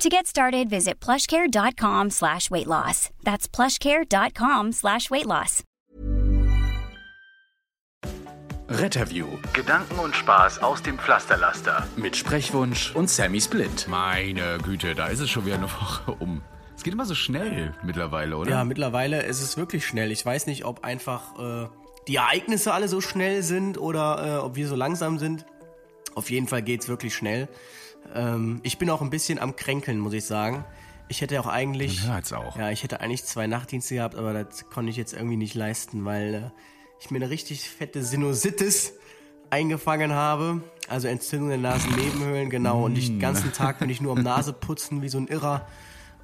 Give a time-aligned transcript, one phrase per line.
[0.00, 3.10] To get started, visit plushcare.com slash weight loss.
[3.22, 5.62] That's plushcare.com slash weight loss.
[8.70, 11.86] Retterview Gedanken und Spaß aus dem Pflasterlaster.
[11.96, 13.88] mit Sprechwunsch und Sammy Split.
[13.88, 16.40] Meine Güte, da ist es schon wieder eine Woche um.
[16.74, 18.50] Es geht immer so schnell mittlerweile, oder?
[18.50, 20.10] Ja, mittlerweile ist es wirklich schnell.
[20.12, 21.68] Ich weiß nicht, ob einfach äh,
[22.08, 25.44] die Ereignisse alle so schnell sind oder äh, ob wir so langsam sind.
[26.14, 27.48] Auf jeden Fall geht's wirklich schnell.
[28.14, 30.64] Ähm, ich bin auch ein bisschen am Kränkeln, muss ich sagen.
[31.08, 32.02] Ich hätte auch eigentlich.
[32.04, 32.56] Man hört's auch.
[32.56, 36.04] Ja, ich hätte eigentlich zwei Nachtdienste gehabt, aber das konnte ich jetzt irgendwie nicht leisten,
[36.04, 36.50] weil äh,
[37.00, 38.92] ich mir eine richtig fette Sinusitis
[39.50, 40.62] eingefangen habe.
[40.88, 42.84] Also Entzündung der Nasennebenhöhlen, genau.
[42.84, 45.66] Und ich, den ganzen Tag bin ich nur am Nase putzen wie so ein Irrer.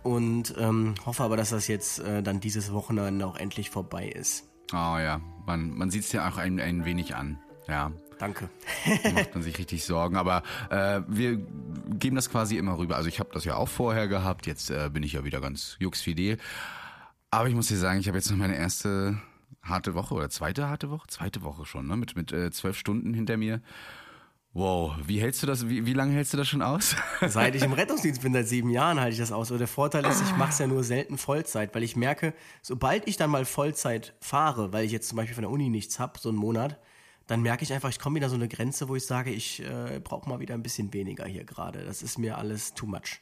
[0.03, 4.45] Und ähm, hoffe aber, dass das jetzt äh, dann dieses Wochenende auch endlich vorbei ist.
[4.73, 7.39] Oh ja, man, man sieht's ja auch ein, ein wenig an.
[7.69, 8.49] Ja, Danke.
[9.03, 10.17] da macht man sich richtig Sorgen.
[10.17, 11.37] Aber äh, wir
[11.99, 12.97] geben das quasi immer rüber.
[12.97, 14.47] Also ich habe das ja auch vorher gehabt.
[14.47, 16.39] Jetzt äh, bin ich ja wieder ganz juxfidel.
[17.31, 19.19] Aber ich muss dir sagen, ich habe jetzt noch meine erste
[19.63, 21.07] harte Woche oder zweite harte Woche?
[21.09, 21.97] Zweite Woche schon, ne?
[21.97, 23.61] Mit, mit äh, zwölf Stunden hinter mir.
[24.53, 26.97] Wow, wie hältst du das, wie, wie lange hältst du das schon aus?
[27.27, 29.51] Seit ich im Rettungsdienst bin, seit sieben Jahren halte ich das aus.
[29.51, 33.07] Und der Vorteil ist, ich mache es ja nur selten Vollzeit, weil ich merke, sobald
[33.07, 36.17] ich dann mal Vollzeit fahre, weil ich jetzt zum Beispiel von der Uni nichts hab,
[36.17, 36.81] so einen Monat,
[37.27, 40.01] dann merke ich einfach, ich komme wieder so eine Grenze, wo ich sage, ich äh,
[40.03, 41.85] brauche mal wieder ein bisschen weniger hier gerade.
[41.85, 43.21] Das ist mir alles too much.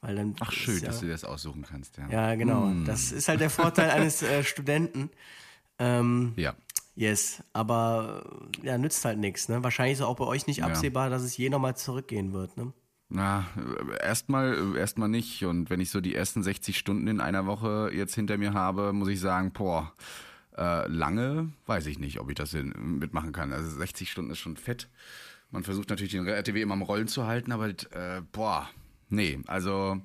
[0.00, 2.08] Weil dann Ach schön, ja, dass du das aussuchen kannst, ja.
[2.08, 2.72] Ja, genau.
[2.86, 5.10] Das ist halt der Vorteil eines äh, Studenten.
[5.78, 6.54] Ähm, Ja.
[6.96, 8.24] yes, aber
[8.62, 9.48] äh, ja, nützt halt nichts.
[9.48, 9.62] Ne?
[9.62, 10.66] Wahrscheinlich ist auch bei euch nicht Ja.
[10.66, 12.56] absehbar, dass es je nochmal zurückgehen wird.
[12.56, 12.72] Ne?
[13.10, 15.44] Na, äh, erstmal erstmal nicht.
[15.44, 18.92] Und wenn ich so die ersten 60 Stunden in einer Woche jetzt hinter mir habe,
[18.92, 19.92] muss ich sagen, boah,
[20.56, 23.52] äh, lange weiß ich nicht, ob ich das mitmachen kann.
[23.52, 24.88] Also 60 Stunden ist schon fett.
[25.50, 28.68] Man versucht natürlich den RTW immer am Rollen zu halten, aber äh, boah,
[29.08, 30.00] nee, also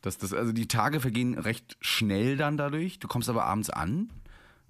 [0.00, 2.98] das, das, also die Tage vergehen recht schnell dann dadurch.
[2.98, 4.10] Du kommst aber abends an,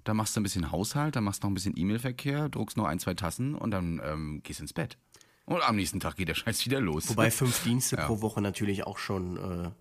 [0.03, 2.85] da machst du ein bisschen Haushalt, dann machst du noch ein bisschen E-Mail-Verkehr, druckst noch
[2.85, 4.97] ein, zwei Tassen und dann ähm, gehst ins Bett.
[5.45, 7.09] Und am nächsten Tag geht der Scheiß wieder los.
[7.09, 8.05] Wobei fünf Dienste Ja.
[8.05, 9.71] pro Woche natürlich auch schon äh,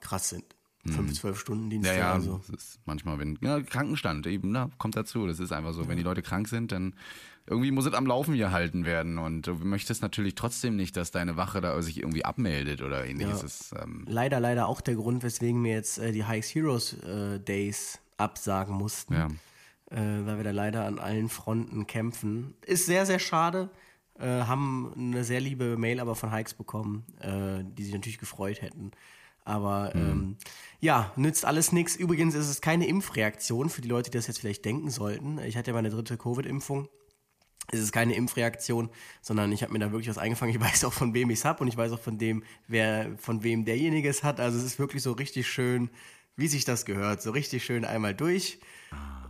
[0.00, 0.55] krass sind.
[0.88, 1.92] Fünf, zwölf Stunden Dienste.
[1.92, 1.98] Mhm.
[1.98, 2.40] Ja, ja, Also.
[2.50, 5.26] das ist manchmal, wenn, ja, Krankenstand eben, ne, kommt dazu.
[5.26, 5.88] Das ist einfach so.
[5.88, 6.94] Wenn die Leute krank sind, dann
[7.48, 9.18] irgendwie muss es am Laufen gehalten werden.
[9.18, 13.70] Und du möchtest natürlich trotzdem nicht, dass deine Wache da sich irgendwie abmeldet oder ähnliches.
[13.74, 13.84] Ja.
[13.84, 18.00] Ähm, Leider, leider auch der Grund, weswegen wir jetzt äh, die Hikes Heroes äh, Days
[18.16, 19.14] absagen mussten.
[19.14, 19.26] ja.
[19.90, 22.54] äh, weil wir da leider an allen Fronten kämpfen.
[22.64, 23.70] Ist sehr, sehr schade.
[24.18, 28.62] Äh, haben eine sehr liebe Mail aber von Hikes bekommen, äh, die sich natürlich gefreut
[28.62, 28.90] hätten.
[29.46, 30.36] Aber ähm,
[30.80, 31.94] ja, nützt alles nichts.
[31.94, 35.38] Übrigens ist es keine Impfreaktion für die Leute, die das jetzt vielleicht denken sollten.
[35.38, 36.88] Ich hatte ja meine dritte Covid-Impfung.
[37.70, 38.90] Es ist keine Impfreaktion,
[39.22, 40.52] sondern ich habe mir da wirklich was eingefangen.
[40.52, 43.16] Ich weiß auch, von wem ich es habe und ich weiß auch von dem, wer,
[43.18, 44.40] von wem derjenige es hat.
[44.40, 45.90] Also es ist wirklich so richtig schön,
[46.34, 47.22] wie sich das gehört.
[47.22, 48.58] So richtig schön einmal durch.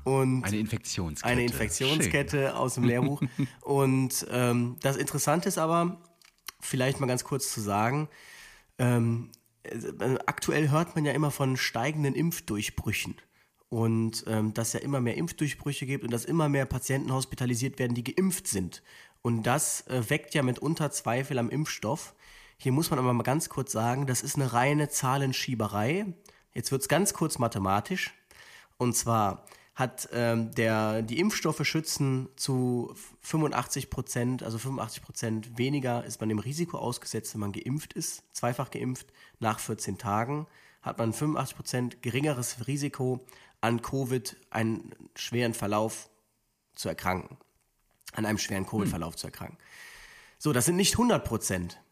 [0.04, 1.30] Und Eine Infektionskette.
[1.30, 3.20] eine Infektionskette aus dem Lehrbuch.
[3.60, 6.00] Und ähm, das Interessante ist aber,
[6.60, 8.08] vielleicht mal ganz kurz zu sagen,
[8.78, 9.35] ähm, äh,
[10.26, 13.16] aktuell hört man ja immer von steigenden Impfdurchbrüchen.
[13.68, 17.94] Und ähm, dass ja immer mehr Impfdurchbrüche gibt und dass immer mehr Patienten hospitalisiert werden,
[17.94, 18.82] die geimpft sind.
[19.22, 22.14] Und das äh, weckt ja mitunter Zweifel am Impfstoff.
[22.58, 26.06] Hier muss man aber mal ganz kurz sagen, das ist eine reine Zahlenschieberei.
[26.54, 28.14] Jetzt wird es ganz kurz mathematisch.
[28.78, 29.46] Und zwar
[29.76, 36.30] hat ähm, der, die Impfstoffe schützen zu 85 Prozent, also 85 Prozent weniger ist man
[36.30, 39.12] dem Risiko ausgesetzt, wenn man geimpft ist, zweifach geimpft.
[39.38, 40.46] Nach 14 Tagen
[40.80, 43.26] hat man 85 Prozent geringeres Risiko,
[43.60, 46.08] an Covid einen schweren Verlauf
[46.74, 47.36] zu erkranken.
[48.12, 49.58] An einem schweren Covid-Verlauf zu erkranken.
[50.38, 51.82] So, das sind nicht 100 Prozent.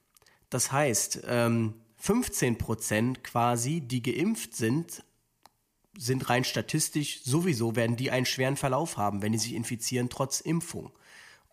[0.49, 5.05] Das heißt, ähm, 15 Prozent quasi, die geimpft sind,
[5.99, 10.41] sind rein statistisch sowieso, werden die einen schweren Verlauf haben, wenn die sich infizieren, trotz
[10.41, 10.91] Impfung.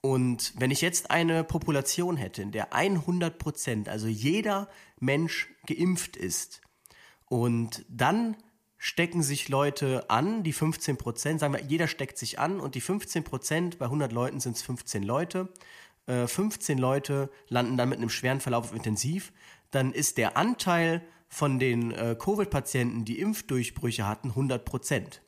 [0.01, 4.67] Und wenn ich jetzt eine Population hätte, in der 100 Prozent, also jeder
[4.99, 6.61] Mensch geimpft ist,
[7.29, 8.35] und dann
[8.77, 12.81] stecken sich Leute an, die 15 Prozent, sagen wir, jeder steckt sich an und die
[12.81, 15.49] 15 Prozent, bei 100 Leuten sind es 15 Leute,
[16.07, 19.31] äh, 15 Leute landen dann mit einem schweren Verlauf auf Intensiv,
[19.69, 21.01] dann ist der Anteil
[21.31, 25.21] von den äh, Covid-Patienten, die Impfdurchbrüche hatten, 100 Prozent.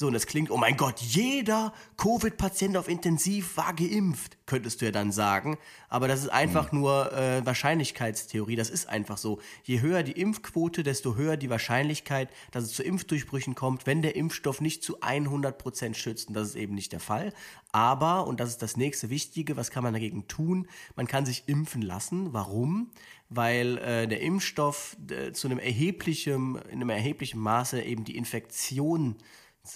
[0.00, 4.84] So, und das klingt, oh mein Gott, jeder Covid-Patient auf Intensiv war geimpft, könntest du
[4.84, 5.58] ja dann sagen.
[5.88, 6.78] Aber das ist einfach Hm.
[6.78, 8.54] nur äh, Wahrscheinlichkeitstheorie.
[8.54, 9.40] Das ist einfach so.
[9.64, 14.14] Je höher die Impfquote, desto höher die Wahrscheinlichkeit, dass es zu Impfdurchbrüchen kommt, wenn der
[14.14, 16.28] Impfstoff nicht zu 100% schützt.
[16.28, 17.34] Und das ist eben nicht der Fall.
[17.72, 20.68] Aber, und das ist das nächste Wichtige, was kann man dagegen tun?
[20.94, 22.32] Man kann sich impfen lassen.
[22.32, 22.92] Warum?
[23.30, 29.16] Weil äh, der Impfstoff äh, zu einem erheblichen, in einem erheblichen Maße eben die Infektion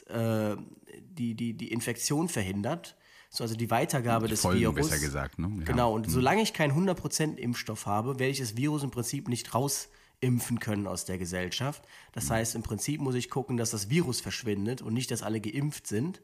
[0.08, 0.56] äh,
[1.00, 2.96] die, die, die Infektion verhindert,
[3.28, 4.88] so also die Weitergabe des Folgen, Virus.
[4.88, 5.50] besser gesagt, ne?
[5.58, 5.64] Ja.
[5.64, 9.54] Genau, und solange ich keinen 100% Impfstoff habe, werde ich das Virus im Prinzip nicht
[9.54, 11.82] rausimpfen können aus der Gesellschaft.
[12.12, 15.40] Das heißt, im Prinzip muss ich gucken, dass das Virus verschwindet und nicht, dass alle
[15.40, 16.20] geimpft sind.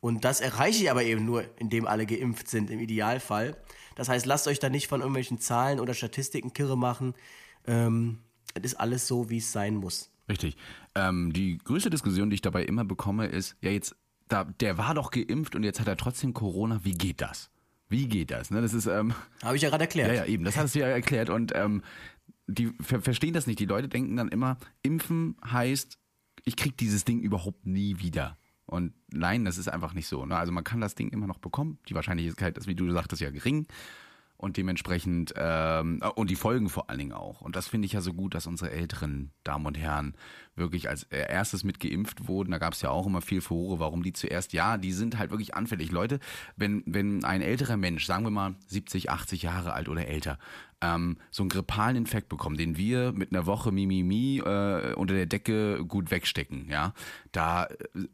[0.00, 3.56] Und das erreiche ich aber eben nur, indem alle geimpft sind, im Idealfall.
[3.98, 7.14] Das heißt, lasst euch da nicht von irgendwelchen Zahlen oder Statistiken kirre machen.
[7.66, 8.20] Ähm,
[8.54, 10.12] es ist alles so, wie es sein muss.
[10.28, 10.56] Richtig.
[10.94, 13.96] Ähm, die größte Diskussion, die ich dabei immer bekomme, ist, ja jetzt,
[14.28, 16.84] da, der war doch geimpft und jetzt hat er trotzdem Corona.
[16.84, 17.50] Wie geht das?
[17.88, 18.52] Wie geht das?
[18.52, 20.10] Ne, das ist, ähm, Habe ich ja gerade erklärt.
[20.10, 21.82] ja, ja, eben, das hast du ja erklärt und ähm,
[22.46, 23.58] die ver verstehen das nicht.
[23.58, 25.98] Die Leute denken dann immer, impfen heißt,
[26.44, 28.38] ich krieg dieses Ding überhaupt nie wieder.
[28.68, 30.26] Und nein, das ist einfach nicht so.
[30.26, 30.36] Ne?
[30.36, 31.78] Also man kann das Ding immer noch bekommen.
[31.88, 33.66] Die Wahrscheinlichkeit ist, wie du sagtest, ja gering.
[34.36, 37.40] Und dementsprechend, ähm, und die Folgen vor allen Dingen auch.
[37.40, 40.14] Und das finde ich ja so gut, dass unsere älteren Damen und Herren
[40.54, 42.52] wirklich als erstes mit geimpft wurden.
[42.52, 45.30] Da gab es ja auch immer viel Furore, warum die zuerst, ja, die sind halt
[45.30, 45.90] wirklich anfällig.
[45.90, 46.20] Leute,
[46.56, 50.38] wenn, wenn ein älterer Mensch, sagen wir mal 70, 80 Jahre alt oder älter,
[50.80, 55.26] ähm, so einen grippalen Infekt bekommen, den wir mit einer Woche Mimimi äh, unter der
[55.26, 56.92] Decke gut wegstecken, ja,
[57.32, 57.68] da,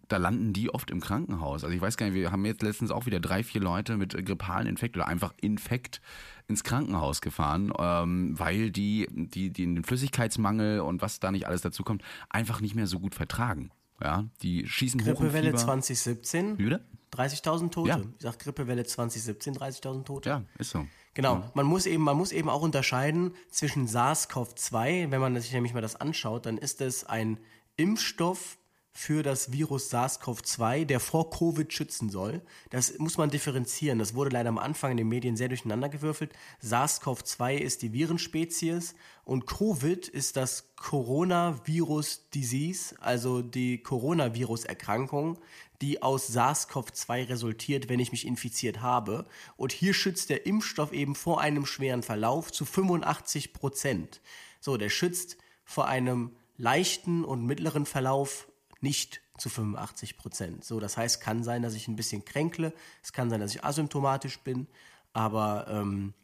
[0.09, 1.65] da landen die oft im Krankenhaus.
[1.65, 4.13] Also ich weiß gar nicht, wir haben jetzt letztens auch wieder drei, vier Leute mit
[4.25, 6.01] grippalen Infekt oder einfach Infekt
[6.47, 11.63] ins Krankenhaus gefahren, ähm, weil die, die, die den Flüssigkeitsmangel und was da nicht alles
[11.63, 13.71] dazu kommt, einfach nicht mehr so gut vertragen.
[14.03, 15.59] Ja, die schießen hoch im Grippewelle Fieber.
[15.59, 16.85] 2017, Wie bitte?
[17.13, 17.89] 30.000 Tote.
[17.89, 17.99] Ja.
[17.99, 20.29] Ich sag Grippewelle 2017, 30.000 Tote.
[20.29, 20.87] Ja, ist so.
[21.15, 25.73] Genau, man muss eben, man muss eben auch unterscheiden zwischen SARS-CoV-2, wenn man sich nämlich
[25.73, 27.39] mal das anschaut, dann ist es ein
[27.77, 28.59] Impfstoff
[28.97, 32.43] für das Virus SARS-CoV-2, der vor Covid schützen soll.
[32.71, 33.99] Das muss man differenzieren.
[33.99, 36.33] Das wurde leider am Anfang in den Medien sehr durcheinandergewürfelt.
[36.63, 38.95] SARS-CoV-2 ist die Virenspezies
[39.25, 45.39] und Covid ist das Coronavirus Disease, also die Coronavirus-Erkrankung,
[45.82, 49.26] die aus SARS-CoV-2 resultiert, wenn ich mich infiziert habe.
[49.56, 54.21] Und hier schützt der Impfstoff eben vor einem schweren Verlauf zu 85 Prozent.
[54.61, 58.49] So, der schützt vor einem leichten und mittleren Verlauf
[58.81, 60.65] nicht zu 85 Prozent.
[60.65, 62.73] So, das heißt, kann sein, dass ich ein bisschen kränkle,
[63.03, 64.69] es kann sein, dass ich asymptomatisch bin,
[65.12, 66.15] aber ähm,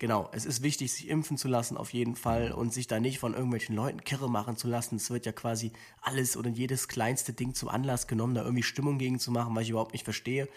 [0.00, 3.18] Genau, es ist wichtig, sich impfen zu lassen auf jeden Fall und sich da nicht
[3.18, 4.94] von irgendwelchen Leuten kirre machen zu lassen.
[4.96, 8.98] Es wird ja quasi alles oder jedes kleinste Ding zum Anlass genommen, da irgendwie Stimmung
[8.98, 10.48] gegen zu machen, was ich überhaupt nicht verstehe.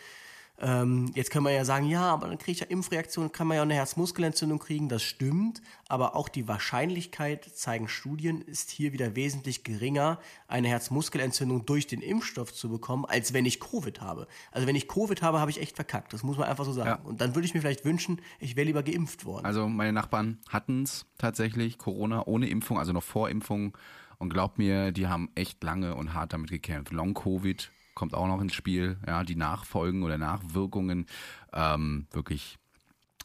[0.63, 3.55] Ähm, jetzt kann man ja sagen, ja, aber dann kriege ich ja Impfreaktion, kann man
[3.55, 8.93] ja auch eine Herzmuskelentzündung kriegen, das stimmt, aber auch die Wahrscheinlichkeit, zeigen Studien, ist hier
[8.93, 14.27] wieder wesentlich geringer, eine Herzmuskelentzündung durch den Impfstoff zu bekommen, als wenn ich Covid habe.
[14.51, 17.01] Also wenn ich Covid habe, habe ich echt verkackt, das muss man einfach so sagen.
[17.03, 17.09] Ja.
[17.09, 19.45] Und dann würde ich mir vielleicht wünschen, ich wäre lieber geimpft worden.
[19.45, 23.75] Also meine Nachbarn hatten es tatsächlich, Corona ohne Impfung, also noch vor Impfung.
[24.19, 26.93] Und glaubt mir, die haben echt lange und hart damit gekämpft.
[26.93, 28.97] Long-Covid kommt auch noch ins Spiel.
[29.05, 31.05] Ja, die Nachfolgen oder Nachwirkungen.
[31.53, 32.57] Ähm, wirklich.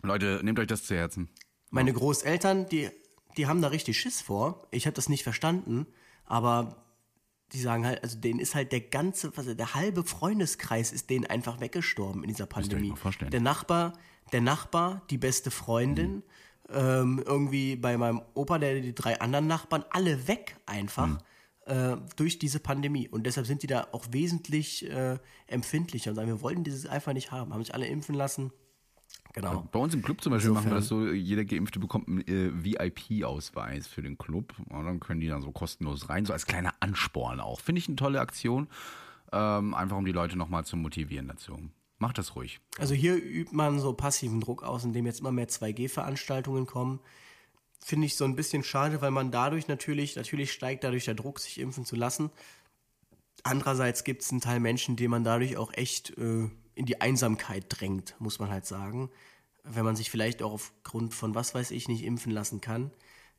[0.03, 1.29] Leute, nehmt euch das zu Herzen.
[1.71, 2.91] Meine Großeltern, die,
[3.37, 4.67] die haben da richtig Schiss vor.
[4.71, 5.87] Ich habe das nicht verstanden,
[6.25, 6.77] aber
[7.53, 11.27] die sagen halt, also denen ist halt der ganze, also der halbe Freundeskreis ist denen
[11.27, 12.93] einfach weggestorben in dieser Pandemie.
[13.31, 13.93] Der Nachbar,
[14.33, 16.23] der Nachbar, die beste Freundin,
[16.69, 21.19] ähm, irgendwie bei meinem Opa, der die drei anderen Nachbarn, alle weg einfach.
[21.67, 23.09] Äh, durch diese Pandemie.
[23.09, 25.19] Und deshalb sind die da auch wesentlich äh,
[25.49, 27.53] empfindlicher und sagen, wir wollten dieses einfach nicht haben.
[27.53, 28.53] Haben sich alle impfen lassen.
[29.33, 29.67] Genau.
[29.73, 32.21] Bei uns im Club zum Beispiel machen wir Insofern- das so, jeder Geimpfte bekommt einen
[32.21, 34.55] äh, VIP-Ausweis für den Club.
[34.71, 37.61] Und dann können die dann so kostenlos rein, so als kleiner Ansporn auch.
[37.61, 38.69] Finde ich eine tolle Aktion.
[39.33, 41.59] Ähm, einfach um die Leute nochmal zu motivieren dazu.
[41.99, 42.61] Macht das ruhig.
[42.79, 47.01] Also hier übt man so passiven Druck aus, indem jetzt immer mehr 2G-Veranstaltungen kommen.
[47.85, 51.39] Finde ich so ein bisschen schade, weil man dadurch natürlich, natürlich steigt dadurch der Druck,
[51.39, 52.31] sich impfen zu lassen.
[53.43, 57.67] Andererseits gibt es einen Teil Menschen, die man dadurch auch echt äh, in die Einsamkeit
[57.69, 59.11] drängt, muss man halt sagen.
[59.63, 62.91] Wenn man sich vielleicht auch aufgrund von was weiß ich nicht impfen lassen kann,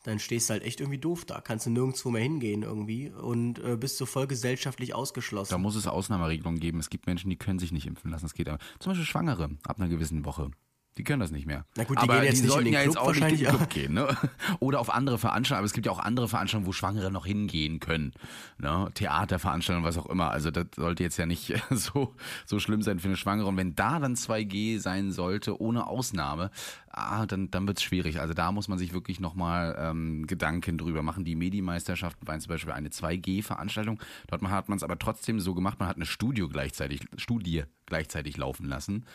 [0.03, 1.41] dann stehst du halt echt irgendwie doof da.
[1.41, 5.51] Kannst du nirgendwo mehr hingehen irgendwie und äh, bist so voll gesellschaftlich ausgeschlossen.
[5.51, 6.79] Da muss es Ausnahmeregelungen geben.
[6.79, 8.25] Es gibt Menschen, die können sich nicht impfen lassen.
[8.25, 8.59] Es geht aber.
[8.79, 10.51] Zum Beispiel Schwangere ab einer gewissen Woche.
[10.97, 11.65] Die können das nicht mehr.
[11.75, 13.13] Na gut, die aber gehen jetzt die nicht in sollten den ja jetzt Club auch
[13.13, 14.17] nicht in den Club gehen, ne?
[14.59, 15.59] Oder auf andere Veranstaltungen.
[15.59, 18.13] Aber es gibt ja auch andere Veranstaltungen, wo Schwangere noch hingehen können.
[18.57, 18.89] Ne?
[18.95, 20.31] Theaterveranstaltungen, was auch immer.
[20.31, 23.47] Also das sollte jetzt ja nicht so, so schlimm sein für eine Schwangere.
[23.47, 26.49] Und wenn da dann 2G sein sollte, ohne Ausnahme,
[26.89, 28.19] ah, dann, dann wird's schwierig.
[28.19, 31.25] Also da muss man sich wirklich nochmal ähm, Gedanken drüber machen.
[31.25, 33.99] Die Medi-Meisterschaften waren zum Beispiel eine 2G-Veranstaltung.
[34.27, 38.37] Dort hat man es aber trotzdem so gemacht, man hat eine Studio gleichzeitig, Studie gleichzeitig
[38.37, 39.05] laufen lassen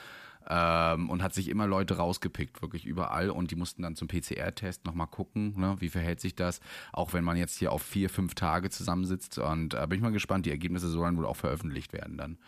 [0.48, 3.30] ähm, und hat sich immer Leute rausgepickt, wirklich überall.
[3.30, 6.60] Und die mussten dann zum PCR-Test nochmal gucken, ne, wie verhält sich das,
[6.92, 9.38] auch wenn man jetzt hier auf vier, fünf Tage zusammensitzt.
[9.38, 12.38] Und äh, bin ich mal gespannt, die Ergebnisse sollen wohl auch veröffentlicht werden dann,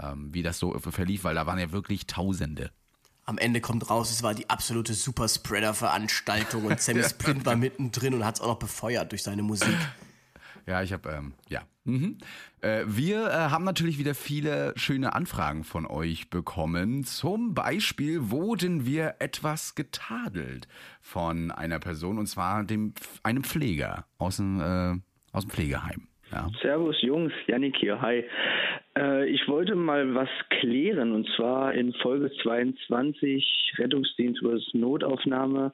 [0.00, 2.70] ähm, wie das so verlief, weil da waren ja wirklich Tausende.
[3.26, 8.24] Am Ende kommt raus, es war die absolute Superspreader-Veranstaltung und Sammy Splint war mittendrin und
[8.24, 9.76] hat es auch noch befeuert durch seine Musik.
[10.70, 11.62] Ja, ich habe, ähm, ja.
[11.84, 12.18] Mhm.
[12.60, 17.02] Äh, wir äh, haben natürlich wieder viele schöne Anfragen von euch bekommen.
[17.02, 20.68] Zum Beispiel wurden wir etwas getadelt
[21.00, 26.06] von einer Person, und zwar dem, einem Pfleger aus dem, äh, aus dem Pflegeheim.
[26.30, 26.48] Ja.
[26.62, 28.22] Servus Jungs, Yannick hier, hi.
[28.96, 30.28] Äh, ich wollte mal was
[30.60, 35.72] klären und zwar in Folge 22 Rettungsdienst über Notaufnahme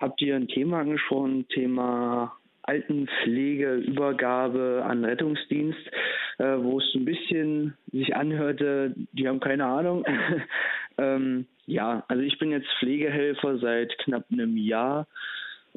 [0.00, 2.36] habt ihr ein Thema angesprochen, Thema
[2.66, 5.78] Altenpflege, Übergabe an Rettungsdienst,
[6.38, 10.04] äh, wo es ein bisschen sich anhörte, die haben keine Ahnung.
[10.98, 15.06] ähm, ja, also ich bin jetzt Pflegehelfer seit knapp einem Jahr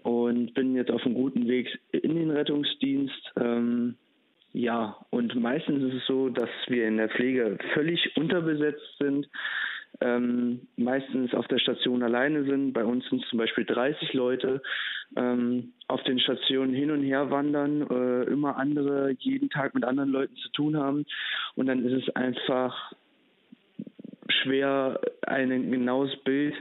[0.03, 3.33] und bin jetzt auf einem guten Weg in den Rettungsdienst.
[3.39, 3.95] Ähm,
[4.53, 9.27] ja, und meistens ist es so, dass wir in der Pflege völlig unterbesetzt sind,
[10.01, 12.73] ähm, meistens auf der Station alleine sind.
[12.73, 14.61] Bei uns sind es zum Beispiel 30 Leute,
[15.15, 20.11] ähm, auf den Stationen hin und her wandern, äh, immer andere, jeden Tag mit anderen
[20.11, 21.05] Leuten zu tun haben.
[21.55, 22.93] Und dann ist es einfach
[24.29, 26.53] schwer, ein genaues Bild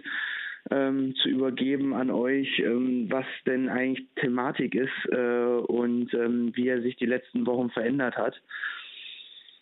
[0.70, 6.68] ähm, zu übergeben an euch, ähm, was denn eigentlich Thematik ist äh, und ähm, wie
[6.68, 8.40] er sich die letzten Wochen verändert hat.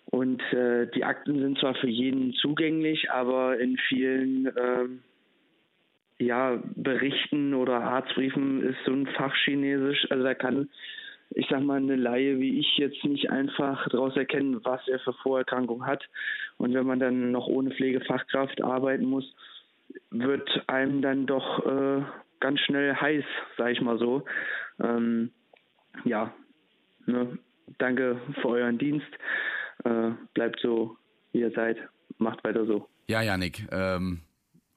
[0.06, 5.02] Und äh, die Akten sind zwar für jeden zugänglich, aber in vielen ähm,
[6.18, 10.68] ja, Berichten oder Arztbriefen ist so ein Fachchinesisch, also da kann
[11.30, 15.12] ich sag mal, eine Laie wie ich jetzt nicht einfach daraus erkennen, was er für
[15.14, 16.04] Vorerkrankung hat.
[16.58, 19.34] Und wenn man dann noch ohne Pflegefachkraft arbeiten muss,
[20.10, 22.02] wird einem dann doch äh,
[22.40, 23.24] ganz schnell heiß,
[23.56, 24.24] sag ich mal so.
[24.80, 25.30] Ähm,
[26.04, 26.32] ja,
[27.06, 27.38] ne,
[27.78, 29.10] danke für euren Dienst.
[29.84, 30.96] Äh, bleibt so,
[31.32, 31.76] wie ihr seid.
[32.18, 32.88] Macht weiter so.
[33.06, 34.20] Ja, Janik, ähm,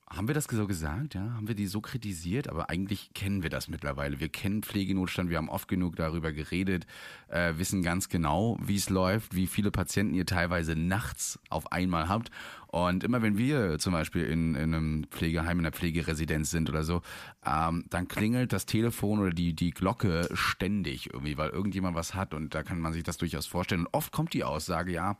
[0.09, 1.15] haben wir das so gesagt?
[1.15, 2.47] Ja, haben wir die so kritisiert?
[2.49, 4.21] Aber eigentlich kennen wir das mittlerweile.
[4.21, 6.87] Wir kennen Pflegenotstand, wir haben oft genug darüber geredet,
[7.27, 12.07] äh, wissen ganz genau, wie es läuft, wie viele Patienten ihr teilweise nachts auf einmal
[12.07, 12.31] habt.
[12.67, 16.83] Und immer wenn wir zum Beispiel in, in einem Pflegeheim, in einer Pflegeresidenz sind oder
[16.83, 17.01] so,
[17.45, 22.33] ähm, dann klingelt das Telefon oder die, die Glocke ständig irgendwie, weil irgendjemand was hat
[22.33, 23.81] und da kann man sich das durchaus vorstellen.
[23.81, 25.17] Und oft kommt die Aussage, ja,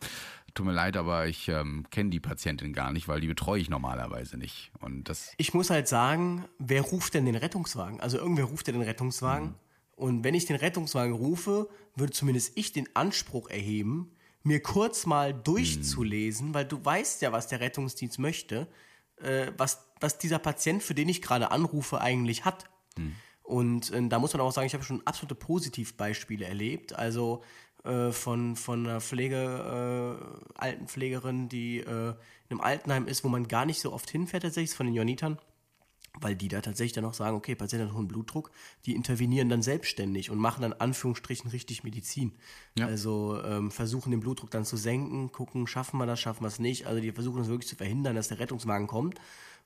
[0.57, 3.69] tut mir leid, aber ich ähm, kenne die Patientin gar nicht, weil die betreue ich
[3.69, 4.71] normalerweise nicht.
[4.79, 7.99] Und das Ich muss halt sagen, wer ruft denn den Rettungswagen?
[8.01, 9.55] Also irgendwer ruft ja den Rettungswagen.
[9.95, 14.11] Und wenn ich den Rettungswagen rufe, würde zumindest ich den Anspruch erheben,
[14.43, 18.67] mir kurz mal durchzulesen, weil du weißt ja, was der Rettungsdienst möchte,
[19.17, 22.69] äh, was, was dieser Patient, für den ich gerade anrufe, eigentlich hat.
[23.43, 26.93] Und äh, da muss man auch sagen, ich habe schon absolute Positivbeispiele erlebt.
[26.93, 27.43] Also
[27.87, 32.09] äh, von, von einer Pflege, äh, Altenpflegerin, die äh,
[32.49, 35.37] in einem Altenheim ist, wo man gar nicht so oft hinfährt, tatsächlich, von den Jonitern
[36.21, 38.51] weil die da tatsächlich dann auch sagen, okay, Patient hat hohen Blutdruck,
[38.85, 42.33] die intervenieren dann selbstständig und machen dann Anführungsstrichen richtig Medizin.
[42.77, 42.87] Ja.
[42.87, 46.59] Also ähm, versuchen den Blutdruck dann zu senken, gucken, schaffen wir das, schaffen wir es
[46.59, 46.87] nicht.
[46.87, 49.19] Also die versuchen es wirklich zu verhindern, dass der Rettungswagen kommt.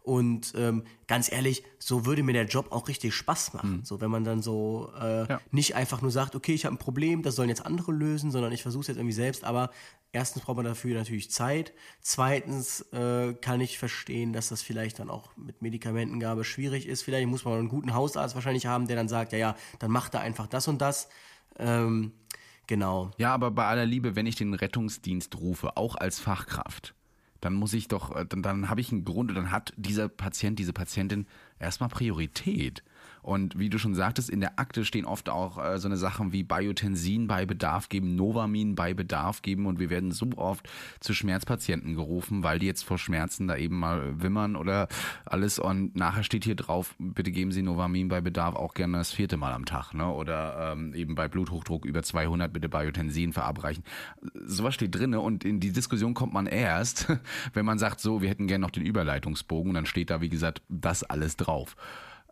[0.03, 3.81] Und ähm, ganz ehrlich, so würde mir der Job auch richtig Spaß machen.
[3.83, 5.41] So, wenn man dann so äh, Ja.
[5.51, 8.51] nicht einfach nur sagt, okay, ich habe ein Problem, das sollen jetzt andere lösen, sondern
[8.51, 9.43] ich versuche es jetzt irgendwie selbst.
[9.43, 9.69] Aber
[10.11, 11.71] erstens braucht man dafür natürlich Zeit.
[12.01, 17.03] Zweitens äh, kann ich verstehen, dass das vielleicht dann auch mit Medikamentengabe schwierig ist.
[17.03, 20.15] Vielleicht muss man einen guten Hausarzt wahrscheinlich haben, der dann sagt, ja, ja, dann macht
[20.15, 21.09] er einfach das und das.
[21.59, 22.11] Ähm,
[22.65, 23.11] genau.
[23.17, 26.95] Ja, aber bei aller Liebe, wenn ich den Rettungsdienst rufe, auch als Fachkraft,
[27.41, 30.07] dann muss ich doch, äh, dann, dann habe ich einen Grund und dann hat dieser
[30.07, 31.27] Patient, diese Patientin
[31.59, 32.83] erstmal Priorität.
[33.21, 36.33] Und wie du schon sagtest, in der Akte stehen oft auch äh, so eine Sachen
[36.33, 41.13] wie Biotensin bei Bedarf geben, Novamin bei Bedarf geben und wir werden so oft zu
[41.13, 44.87] Schmerzpatienten gerufen, weil die jetzt vor Schmerzen da eben mal wimmern oder
[45.25, 49.11] alles und nachher steht hier drauf, bitte geben Sie Novamin bei Bedarf auch gerne das
[49.11, 50.07] vierte Mal am Tag, ne?
[50.11, 53.83] Oder ähm, eben bei Bluthochdruck über 200 bitte Biotensin verabreichen.
[54.33, 57.07] Sowas steht drinne und in die Diskussion kommt man erst,
[57.53, 60.61] wenn man sagt, so, wir hätten gerne noch den Überleitungsbogen, dann steht da wie gesagt
[60.69, 61.75] das alles drauf.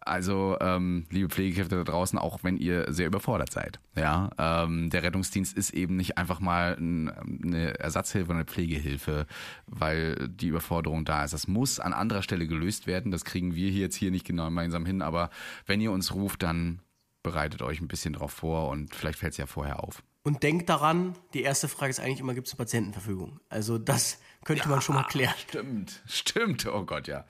[0.02, 3.80] Also, ähm, liebe Pflegekräfte da draußen, auch wenn ihr sehr überfordert seid.
[3.96, 9.26] Ja, ähm, der Rettungsdienst ist eben nicht einfach mal ein, eine Ersatzhilfe oder eine Pflegehilfe,
[9.68, 11.34] weil die Überforderung da ist.
[11.34, 13.12] Das muss an anderer Stelle gelöst werden.
[13.12, 15.02] Das kriegen wir hier jetzt hier nicht genau gemeinsam hin.
[15.02, 15.30] Aber
[15.66, 16.82] wenn ihr uns ruft, dann
[17.24, 20.04] bereitet euch ein bisschen drauf vor und vielleicht fällt es ja vorher auf.
[20.24, 23.40] Und denkt daran, die erste Frage ist eigentlich immer, gibt es eine Patientenverfügung?
[23.50, 25.34] Also das könnte ja, man schon mal klären.
[25.48, 26.66] Stimmt, stimmt.
[26.68, 27.26] Oh Gott, ja.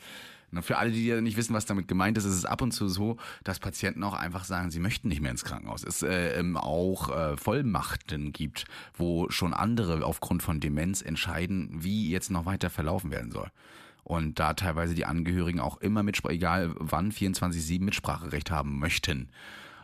[0.58, 2.88] Und für alle, die nicht wissen, was damit gemeint ist, ist es ab und zu
[2.88, 5.84] so, dass Patienten auch einfach sagen, sie möchten nicht mehr ins Krankenhaus.
[5.84, 12.32] Es äh, auch äh, Vollmachten gibt, wo schon andere aufgrund von Demenz entscheiden, wie jetzt
[12.32, 13.50] noch weiter verlaufen werden soll.
[14.04, 19.30] Und da teilweise die Angehörigen auch immer Mitsprache, egal wann, 24-7 Mitspracherecht haben möchten.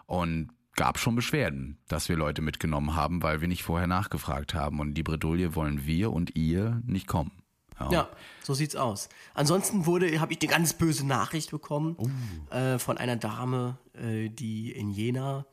[0.08, 4.80] Und gab schon Beschwerden, dass wir Leute mitgenommen haben, weil wir nicht vorher nachgefragt haben.
[4.80, 7.32] Und die Bredouille wollen wir und ihr nicht kommen.
[7.80, 7.92] Ja.
[7.92, 8.10] ja,
[8.42, 9.10] so sieht's aus.
[9.34, 12.56] Ansonsten wurde, habe ich eine ganz böse Nachricht bekommen uh.
[12.56, 15.46] äh, von einer Dame, äh, die in Jena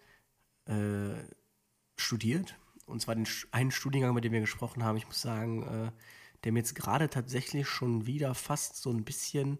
[0.66, 1.14] äh,
[1.96, 2.54] studiert.
[2.86, 4.96] Und zwar den einen Studiengang, mit dem wir gesprochen haben.
[4.96, 5.90] Ich muss sagen, äh,
[6.44, 9.58] der mir jetzt gerade tatsächlich schon wieder fast so ein bisschen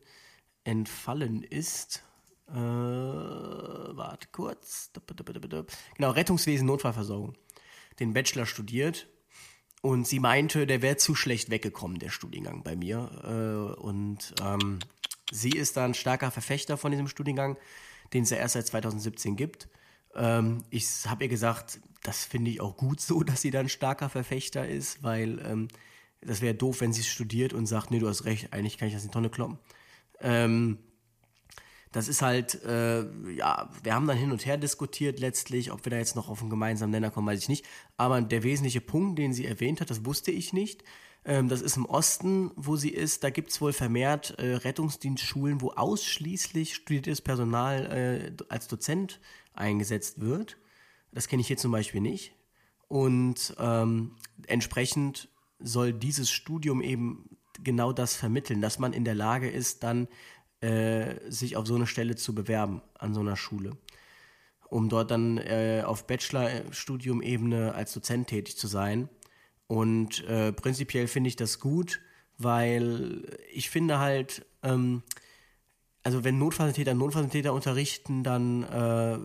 [0.64, 2.04] entfallen ist.
[2.48, 4.90] Äh, warte kurz.
[5.96, 7.34] Genau, Rettungswesen, Notfallversorgung.
[7.98, 9.08] Den Bachelor studiert
[9.82, 13.10] und sie meinte, der wäre zu schlecht weggekommen, der Studiengang bei mir.
[13.24, 14.78] Äh, und ähm,
[15.30, 17.58] sie ist da ein starker Verfechter von diesem Studiengang,
[18.14, 19.68] den es ja erst seit 2017 gibt.
[20.14, 23.68] Ähm, ich habe ihr gesagt, das finde ich auch gut so, dass sie da ein
[23.68, 25.68] starker Verfechter ist, weil ähm,
[26.20, 28.94] das wäre doof, wenn sie studiert und sagt, nee, du hast recht, eigentlich kann ich
[28.94, 29.58] das in die Tonne kloppen.
[30.20, 30.78] Ähm,
[31.92, 35.90] das ist halt, äh, ja, wir haben dann hin und her diskutiert letztlich, ob wir
[35.90, 37.66] da jetzt noch auf einen gemeinsamen Nenner kommen, weiß ich nicht.
[37.98, 40.82] Aber der wesentliche Punkt, den sie erwähnt hat, das wusste ich nicht.
[41.24, 43.22] Ähm, das ist im Osten, wo sie ist.
[43.24, 47.86] Da gibt es wohl vermehrt äh, Rettungsdienstschulen, wo ausschließlich studiertes Personal
[48.38, 49.20] äh, als Dozent
[49.52, 50.56] eingesetzt wird.
[51.12, 52.34] Das kenne ich hier zum Beispiel nicht.
[52.88, 59.48] Und ähm, entsprechend soll dieses Studium eben genau das vermitteln, dass man in der Lage
[59.48, 60.08] ist, dann
[60.62, 63.76] äh, sich auf so eine Stelle zu bewerben an so einer Schule,
[64.68, 69.08] um dort dann äh, auf Bachelorstudium-Ebene als Dozent tätig zu sein.
[69.66, 72.00] Und äh, prinzipiell finde ich das gut,
[72.38, 75.02] weil ich finde halt, ähm,
[76.02, 79.18] also wenn Notfalltäter Notfalltäter unterrichten, dann äh,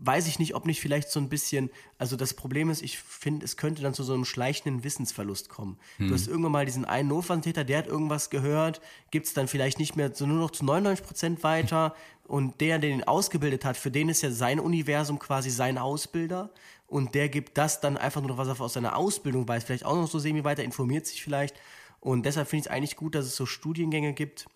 [0.00, 3.44] weiß ich nicht, ob nicht vielleicht so ein bisschen, also das Problem ist, ich finde,
[3.44, 5.78] es könnte dann zu so einem schleichenden Wissensverlust kommen.
[5.96, 6.08] Hm.
[6.08, 8.80] Du hast irgendwann mal diesen einen Notfalltäter, der hat irgendwas gehört,
[9.10, 12.78] gibt es dann vielleicht nicht mehr so nur noch zu 99 Prozent weiter und der,
[12.78, 16.50] der ihn ausgebildet hat, für den ist ja sein Universum quasi sein Ausbilder
[16.86, 19.84] und der gibt das dann einfach nur noch, was er aus seiner Ausbildung weiß, vielleicht
[19.84, 21.56] auch noch so semi weiter, informiert sich vielleicht
[22.00, 24.46] und deshalb finde ich es eigentlich gut, dass es so Studiengänge gibt,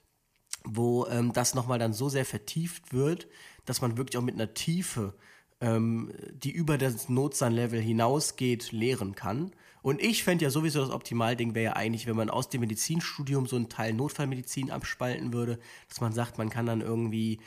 [0.65, 3.27] wo ähm, das nochmal dann so sehr vertieft wird,
[3.65, 5.15] dass man wirklich auch mit einer Tiefe
[5.63, 9.53] ähm, die über das Notsan-Level hinausgeht, lehren kann.
[9.81, 13.47] Und ich fände ja sowieso das Optimalding wäre ja eigentlich, wenn man aus dem Medizinstudium
[13.47, 17.39] so einen Teil Notfallmedizin abspalten würde, dass man sagt, man kann dann irgendwie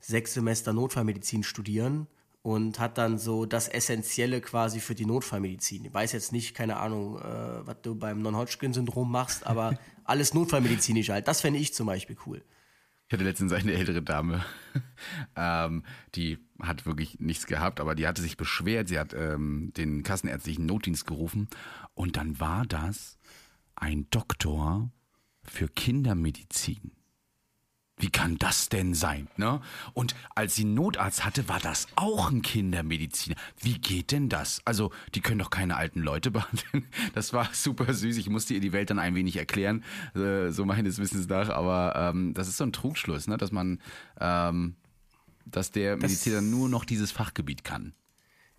[0.00, 2.06] sechs Semester Notfallmedizin studieren
[2.42, 5.84] und hat dann so das Essentielle quasi für die Notfallmedizin.
[5.84, 11.10] Ich weiß jetzt nicht, keine Ahnung, äh, was du beim Non-Hodgkin-Syndrom machst, aber alles Notfallmedizinisch
[11.10, 11.28] halt.
[11.28, 12.42] Das fände ich zum Beispiel cool.
[13.10, 14.44] Ich hatte letztens eine ältere Dame,
[15.36, 15.82] ähm,
[16.14, 18.86] die hat wirklich nichts gehabt, aber die hatte sich beschwert.
[18.86, 21.48] Sie hat ähm, den kassenärztlichen Notdienst gerufen
[21.94, 23.18] und dann war das
[23.74, 24.92] ein Doktor
[25.42, 26.92] für Kindermedizin.
[28.00, 29.28] Wie kann das denn sein?
[29.36, 29.60] Ne?
[29.92, 33.36] Und als sie Notarzt hatte, war das auch ein Kindermediziner.
[33.60, 34.62] Wie geht denn das?
[34.64, 36.86] Also, die können doch keine alten Leute behandeln.
[37.14, 38.16] Das war super süß.
[38.16, 39.84] Ich musste ihr die Welt dann ein wenig erklären,
[40.14, 41.50] äh, so meines Wissens nach.
[41.50, 43.36] Aber ähm, das ist so ein Trugschluss, ne?
[43.36, 43.80] dass man,
[44.18, 44.76] ähm,
[45.44, 47.94] dass der das Mediziner nur noch dieses Fachgebiet kann.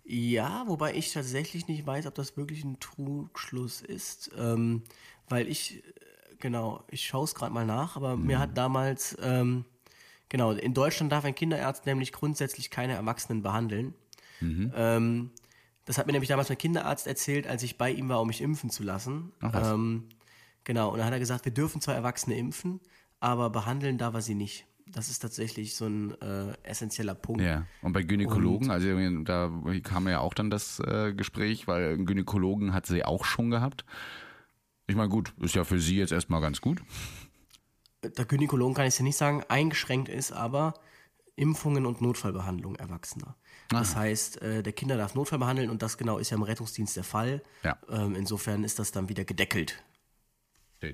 [0.04, 4.82] Ja, wobei ich tatsächlich nicht weiß, ob das wirklich ein Trugschluss ist, ähm,
[5.28, 5.82] weil ich
[6.42, 8.26] Genau, ich schaue es gerade mal nach, aber mhm.
[8.26, 9.64] mir hat damals, ähm,
[10.28, 13.94] genau, in Deutschland darf ein Kinderarzt nämlich grundsätzlich keine Erwachsenen behandeln.
[14.40, 14.72] Mhm.
[14.74, 15.30] Ähm,
[15.84, 18.40] das hat mir nämlich damals mein Kinderarzt erzählt, als ich bei ihm war, um mich
[18.40, 19.30] impfen zu lassen.
[19.40, 20.08] Ach, ähm,
[20.64, 22.80] genau, und dann hat er gesagt, wir dürfen zwar Erwachsene impfen,
[23.20, 24.66] aber behandeln darf er sie nicht.
[24.88, 27.40] Das ist tatsächlich so ein äh, essentieller Punkt.
[27.40, 28.88] Ja, und bei Gynäkologen, also
[29.22, 29.48] da
[29.84, 33.84] kam ja auch dann das äh, Gespräch, weil einen Gynäkologen hat sie auch schon gehabt.
[34.92, 36.82] Ich meine, gut, ist ja für sie jetzt erstmal ganz gut.
[38.02, 40.74] Der Gynäkologen kann ich dir nicht sagen, eingeschränkt ist aber
[41.34, 43.34] Impfungen und Notfallbehandlung Erwachsener.
[43.70, 46.94] Das heißt, äh, der Kinder darf Notfall behandeln und das genau ist ja im Rettungsdienst
[46.94, 47.42] der Fall.
[47.62, 47.78] Ja.
[47.88, 49.82] Ähm, insofern ist das dann wieder gedeckelt.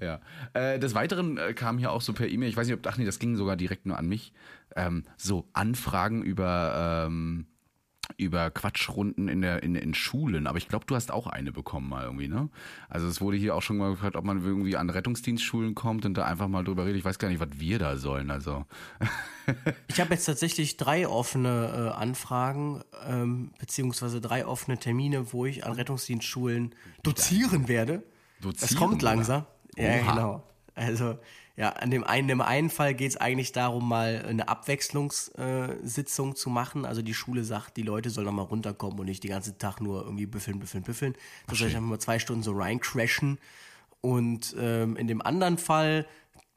[0.00, 0.20] Ja.
[0.54, 2.96] Äh, des Weiteren äh, kam hier auch so per E-Mail, ich weiß nicht, ob, ach
[2.96, 4.32] nee, das ging sogar direkt nur an mich,
[4.74, 7.46] ähm, so Anfragen über, ähm,
[8.16, 10.46] über Quatschrunden in, der, in, in Schulen.
[10.46, 12.48] Aber ich glaube, du hast auch eine bekommen mal irgendwie, ne?
[12.88, 16.14] Also es wurde hier auch schon mal gefragt, ob man irgendwie an Rettungsdienstschulen kommt und
[16.14, 16.98] da einfach mal drüber redet.
[16.98, 18.30] Ich weiß gar nicht, was wir da sollen.
[18.30, 18.64] Also
[19.88, 25.64] Ich habe jetzt tatsächlich drei offene äh, Anfragen, ähm, beziehungsweise drei offene Termine, wo ich
[25.64, 28.02] an Rettungsdienstschulen dozieren werde.
[28.40, 29.02] Dozieren, es kommt oder?
[29.02, 29.46] langsam.
[29.76, 30.12] Ja, Oha.
[30.12, 30.42] genau.
[30.74, 31.18] Also,
[31.56, 36.50] ja, an dem einen, im einen Fall geht es eigentlich darum, mal eine Abwechslungssitzung zu
[36.50, 36.84] machen.
[36.84, 39.80] Also die Schule sagt, die Leute sollen noch mal runterkommen und nicht den ganzen Tag
[39.80, 41.14] nur irgendwie büffeln, büffeln, büffeln.
[41.46, 43.38] Das soll ich einfach mal zwei Stunden so reincrashen.
[44.02, 46.06] Und ähm, in dem anderen Fall,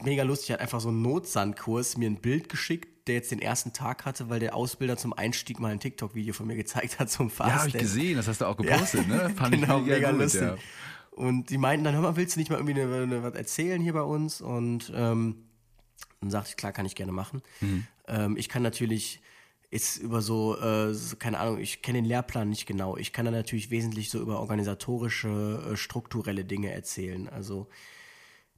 [0.04, 3.72] mega lustig, hat einfach so ein Notsandkurs mir ein Bild geschickt, der jetzt den ersten
[3.72, 7.30] Tag hatte, weil der Ausbilder zum Einstieg mal ein TikTok-Video von mir gezeigt hat zum
[7.30, 9.30] Fast ja, habe ich gesehen, das hast du auch gepostet, ne?
[9.36, 10.42] Fand genau, ich mega gut, lustig.
[10.42, 10.58] ja.
[11.20, 13.82] Und die meinten dann, hör mal, willst du nicht mal irgendwie eine, eine, was erzählen
[13.82, 14.40] hier bei uns?
[14.40, 15.44] Und ähm,
[16.22, 17.42] dann sagte ich, klar, kann ich gerne machen.
[17.60, 17.88] Mhm.
[18.08, 19.20] Ähm, ich kann natürlich
[19.70, 22.96] jetzt über so, äh, so, keine Ahnung, ich kenne den Lehrplan nicht genau.
[22.96, 27.28] Ich kann dann natürlich wesentlich so über organisatorische, äh, strukturelle Dinge erzählen.
[27.28, 27.68] Also,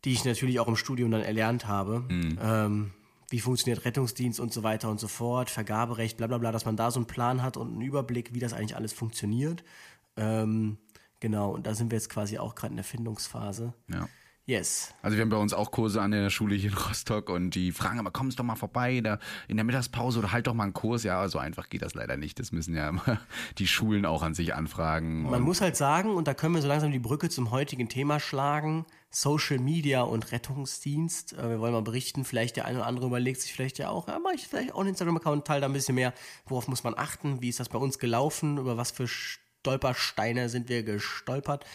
[0.05, 2.01] die ich natürlich auch im Studium dann erlernt habe.
[2.09, 2.37] Mhm.
[2.39, 2.91] Ähm,
[3.29, 6.75] wie funktioniert Rettungsdienst und so weiter und so fort, Vergaberecht, bla bla bla, dass man
[6.75, 9.63] da so einen Plan hat und einen Überblick, wie das eigentlich alles funktioniert.
[10.15, 10.77] Ähm,
[11.21, 13.73] genau, und da sind wir jetzt quasi auch gerade in der Findungsphase.
[13.87, 14.09] Ja.
[14.47, 14.93] Yes.
[15.03, 17.71] Also wir haben bei uns auch Kurse an der Schule hier in Rostock und die
[17.71, 20.73] fragen aber, kommst doch mal vorbei da in der Mittagspause oder halt doch mal einen
[20.73, 21.03] Kurs.
[21.03, 22.39] Ja, so einfach geht das leider nicht.
[22.39, 23.19] Das müssen ja immer
[23.59, 25.29] die Schulen auch an sich anfragen.
[25.29, 28.19] Man muss halt sagen, und da können wir so langsam die Brücke zum heutigen Thema
[28.19, 31.33] schlagen, Social Media und Rettungsdienst.
[31.33, 34.07] Äh, Wir wollen mal berichten, vielleicht der eine oder andere überlegt sich vielleicht ja auch,
[34.07, 36.13] ja, mache ich vielleicht auch einen Instagram-Account, teile da ein bisschen mehr,
[36.45, 39.07] worauf muss man achten, wie ist das bei uns gelaufen, über was für
[39.61, 41.65] Stolpersteine sind wir gestolpert.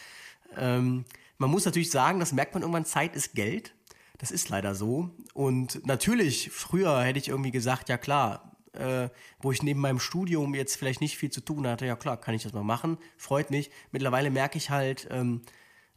[0.57, 1.05] Ähm,
[1.38, 3.75] man muss natürlich sagen, das merkt man irgendwann, Zeit ist Geld.
[4.18, 5.11] Das ist leider so.
[5.35, 9.09] Und natürlich, früher hätte ich irgendwie gesagt, ja klar, äh,
[9.40, 12.35] wo ich neben meinem Studium jetzt vielleicht nicht viel zu tun hatte, ja klar, kann
[12.35, 13.70] ich das mal machen, freut mich.
[13.92, 15.42] Mittlerweile merke ich halt, ähm,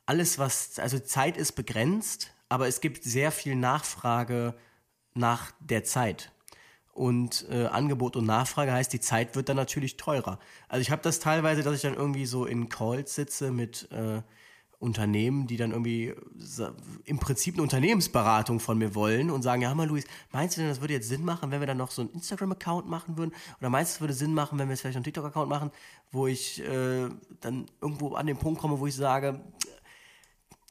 [0.06, 4.56] alles was, also Zeit ist begrenzt, aber es gibt sehr viel Nachfrage
[5.14, 6.32] nach der Zeit.
[7.00, 10.38] Und äh, Angebot und Nachfrage heißt, die Zeit wird dann natürlich teurer.
[10.68, 14.22] Also ich habe das teilweise, dass ich dann irgendwie so in Calls sitze mit äh,
[14.80, 16.14] Unternehmen, die dann irgendwie
[17.06, 20.62] im Prinzip eine Unternehmensberatung von mir wollen und sagen, ja, hör mal, Luis, meinst du
[20.62, 23.34] denn, das würde jetzt Sinn machen, wenn wir dann noch so einen Instagram-Account machen würden?
[23.62, 25.72] Oder meinst du, es würde Sinn machen, wenn wir jetzt vielleicht noch einen TikTok-Account machen,
[26.12, 27.08] wo ich äh,
[27.40, 29.40] dann irgendwo an den Punkt komme, wo ich sage,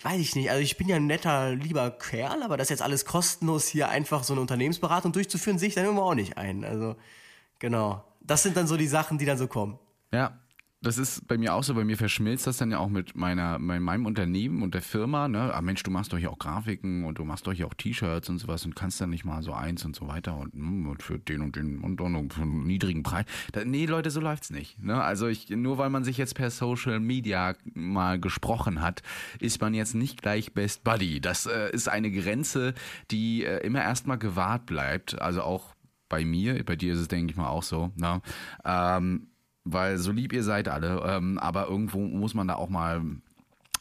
[0.03, 3.05] weiß ich nicht, also ich bin ja ein netter, lieber Kerl, aber das jetzt alles
[3.05, 6.65] kostenlos hier einfach so eine Unternehmensberatung durchzuführen, sehe ich dann immer auch nicht ein.
[6.65, 6.97] Also,
[7.59, 8.05] genau.
[8.21, 9.79] Das sind dann so die Sachen, die dann so kommen.
[10.13, 10.39] Ja,
[10.81, 11.75] das ist bei mir auch so.
[11.75, 15.27] Bei mir verschmilzt das dann ja auch mit meiner, mit meinem Unternehmen und der Firma.
[15.27, 15.53] Ne?
[15.53, 18.29] Ah, Mensch, du machst doch hier auch Grafiken und du machst doch hier auch T-Shirts
[18.29, 21.03] und sowas und kannst dann nicht mal so eins und so weiter und, hm, und
[21.03, 23.25] für den und den und, und, und für einen niedrigen Preis.
[23.53, 24.81] Da, nee, Leute, so läuft's nicht.
[24.81, 25.03] Ne?
[25.03, 29.03] Also ich, nur weil man sich jetzt per Social Media mal gesprochen hat,
[29.41, 31.21] ist man jetzt nicht gleich Best Buddy.
[31.21, 32.75] Das äh, ist eine Grenze,
[33.11, 35.21] die äh, immer erstmal gewahrt bleibt.
[35.21, 35.75] Also auch
[36.09, 37.91] bei mir, bei dir ist es, denke ich mal, auch so.
[37.97, 38.23] Ne?
[38.65, 39.27] Ähm,
[39.73, 43.03] weil so lieb ihr seid alle, ähm, aber irgendwo muss man da auch mal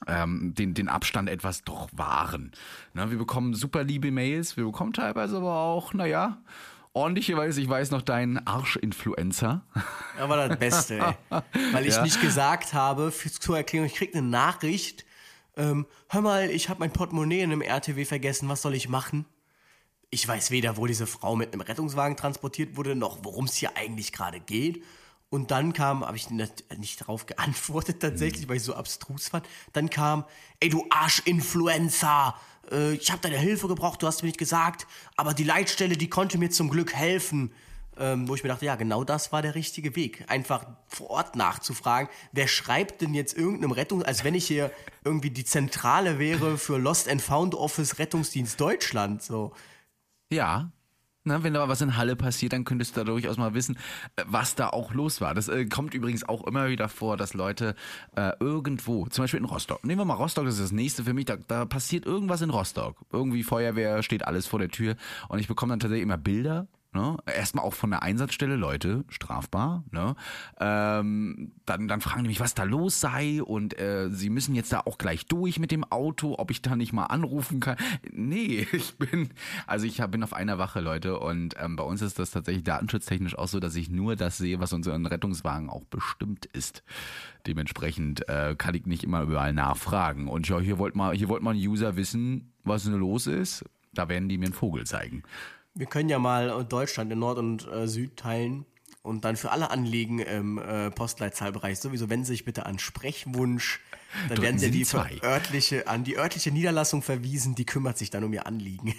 [0.07, 2.51] ähm, den, den Abstand etwas doch wahren.
[2.93, 6.37] Ne, wir bekommen super liebe Mails, wir bekommen teilweise aber auch, naja,
[6.93, 9.61] ordentliche, weil ich weiß noch deinen Arsch-Influencer.
[10.17, 11.15] Das war das Beste, ey.
[11.71, 12.03] Weil ich Ja.
[12.03, 15.05] nicht gesagt habe, für, zur Erklärung, ich krieg eine Nachricht,
[15.55, 19.25] ähm, hör mal, ich habe mein Portemonnaie in einem RTW vergessen, was soll ich machen?
[20.09, 23.75] Ich weiß weder, wo diese Frau mit einem Rettungswagen transportiert wurde, noch worum es hier
[23.75, 24.83] eigentlich gerade geht.
[25.29, 29.45] Und dann kam, habe ich nicht, darauf geantwortet tatsächlich, weil ich so abstrus fand.
[29.73, 30.23] Dann kam,
[30.59, 32.35] ey du Arsch-Influencer,
[32.71, 34.87] äh, ich habe deine Hilfe gebraucht, du hast mir nicht gesagt,
[35.17, 37.51] aber die Leitstelle, die konnte mir zum Glück helfen.
[37.99, 40.23] Ähm, wo ich mir dachte, ja, genau das war der richtige Weg.
[40.27, 44.71] Einfach vor Ort nachzufragen, wer schreibt denn jetzt irgendeinem Rettung, als wenn ich hier
[45.03, 49.51] irgendwie die Zentrale wäre für Lost and Found Office Rettungsdienst Deutschland, so.
[50.31, 50.71] Ja.
[51.27, 53.77] Ne, wenn da was in Halle passiert, dann könntest du da durchaus mal wissen,
[54.15, 55.35] äh, was da auch los war.
[55.35, 57.75] Das äh, kommt übrigens auch immer wieder vor, dass Leute
[58.15, 61.13] äh, irgendwo, zum Beispiel in Rostock, nehmen wir mal Rostock, das ist das nächste für
[61.13, 62.95] mich, da, da passiert irgendwas in Rostock.
[63.11, 64.95] Irgendwie Feuerwehr, steht alles vor der Tür
[65.27, 67.15] und ich bekomme dann tatsächlich immer Bilder Ne?
[67.27, 69.83] Erstmal auch von der Einsatzstelle, Leute, strafbar.
[69.91, 70.15] Ne?
[70.59, 74.73] Ähm, dann, dann fragen die mich, was da los sei und äh, sie müssen jetzt
[74.73, 77.77] da auch gleich durch mit dem Auto, ob ich da nicht mal anrufen kann.
[78.11, 79.29] Nee, ich bin,
[79.67, 83.37] also ich bin auf einer Wache, Leute, und ähm, bei uns ist das tatsächlich datenschutztechnisch
[83.37, 86.83] auch so, dass ich nur das sehe, was unseren Rettungswagen auch bestimmt ist.
[87.45, 90.29] Dementsprechend äh, kann ich nicht immer überall nachfragen.
[90.29, 93.65] Und ja, hier wollt mal, hier mal ein User wissen, was denn los ist.
[93.93, 95.21] Da werden die mir einen Vogel zeigen.
[95.77, 98.65] Wir können ja mal Deutschland in Nord und äh, Süd teilen
[99.03, 103.79] und dann für alle Anliegen im äh, Postleitzahlbereich sowieso wenden Sie sich bitte an Sprechwunsch.
[104.13, 105.19] Dann Drücken werden Sie die zwei.
[105.23, 108.93] örtliche, an die örtliche Niederlassung verwiesen, die kümmert sich dann um Ihr Anliegen.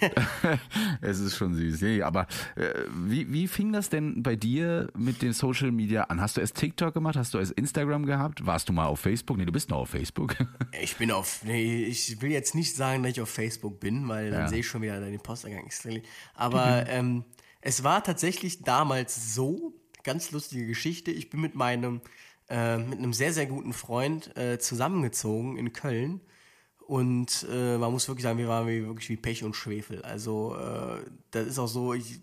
[1.01, 1.81] es ist schon süß.
[1.81, 6.21] Nee, aber äh, wie, wie fing das denn bei dir mit den Social Media an?
[6.21, 7.15] Hast du erst TikTok gemacht?
[7.15, 8.45] Hast du erst Instagram gehabt?
[8.45, 9.37] Warst du mal auf Facebook?
[9.37, 10.35] Nee, du bist noch auf Facebook.
[10.81, 14.31] ich bin auf, nee, ich will jetzt nicht sagen, dass ich auf Facebook bin, weil
[14.31, 14.47] dann Ja.
[14.47, 15.69] sehe ich schon wieder den Posteingang.
[16.33, 17.23] Aber ähm,
[17.61, 22.01] es war tatsächlich damals so, ganz lustige Geschichte, ich bin mit meinem,
[22.49, 26.21] äh, mit einem sehr, sehr guten Freund äh, zusammengezogen in Köln.
[26.89, 30.01] Und äh, man muss wirklich sagen, wir waren wirklich wie Pech und Schwefel.
[30.01, 32.19] Also äh, das ist auch so, ich,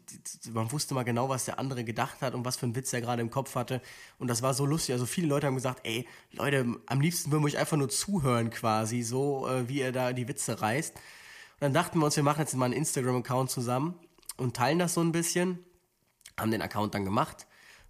[0.52, 3.00] man wusste mal genau, was der andere gedacht hat und was für einen Witz er
[3.00, 3.80] gerade im Kopf hatte.
[4.18, 4.94] Und das war so lustig.
[4.94, 8.50] Also viele Leute haben gesagt, ey, Leute, am liebsten würden wir euch einfach nur zuhören
[8.50, 10.96] quasi, so äh, wie ihr da die Witze reißt.
[10.96, 11.02] Und
[11.60, 13.94] dann dachten wir uns, wir machen jetzt mal einen Instagram-Account zusammen
[14.36, 15.60] und teilen das so ein bisschen.
[16.36, 17.46] Haben den Account dann gemacht.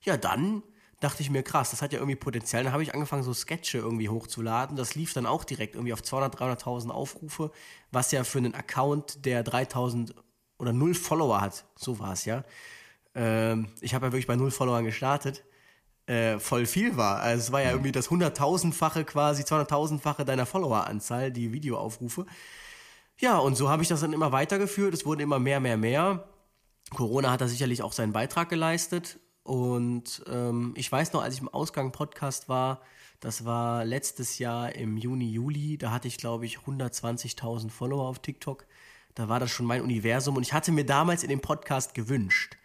[0.03, 0.63] ja, dann
[1.01, 2.63] dachte ich mir, krass, das hat ja irgendwie Potenzial.
[2.63, 4.77] Dann habe ich angefangen, so Sketche irgendwie hochzuladen.
[4.77, 7.51] Das lief dann auch direkt irgendwie auf 200.000, 300.000 Aufrufe,
[7.91, 10.13] was ja für einen Account, der 3.000
[10.59, 12.43] oder null Follower hat, so war es ja.
[13.15, 15.43] Ähm, ich habe ja wirklich bei null Followern gestartet,
[16.05, 17.19] äh, voll viel war.
[17.19, 22.27] Also es war ja irgendwie das 100.000-fache quasi, 200.000-fache deiner Followeranzahl, die Videoaufrufe.
[23.17, 24.93] Ja, und so habe ich das dann immer weitergeführt.
[24.93, 26.27] Es wurden immer mehr, mehr, mehr.
[26.95, 29.19] Corona hat da sicherlich auch seinen Beitrag geleistet.
[29.43, 32.81] Und ähm, ich weiß noch, als ich im Ausgang-Podcast war,
[33.19, 38.19] das war letztes Jahr im Juni, Juli, da hatte ich, glaube ich, 120.000 Follower auf
[38.19, 38.65] TikTok.
[39.15, 42.57] Da war das schon mein Universum und ich hatte mir damals in dem Podcast gewünscht.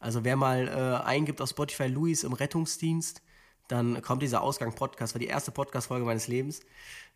[0.00, 3.22] Also wer mal äh, eingibt auf Spotify Louis im Rettungsdienst,
[3.68, 6.60] dann kommt dieser Ausgang-Podcast, war die erste Podcast-Folge meines Lebens.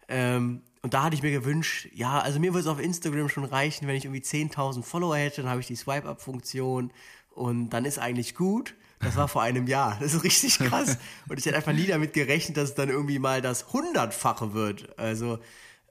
[0.09, 3.45] Ähm, und da hatte ich mir gewünscht, ja, also mir würde es auf Instagram schon
[3.45, 6.93] reichen, wenn ich irgendwie 10.000 Follower hätte, dann habe ich die Swipe-Up-Funktion
[7.35, 8.75] und dann ist eigentlich gut.
[9.01, 9.97] Das war vor einem Jahr.
[10.01, 10.99] Das ist richtig krass.
[11.29, 14.99] Und ich hätte einfach nie damit gerechnet, dass es dann irgendwie mal das Hundertfache wird.
[14.99, 15.39] Also,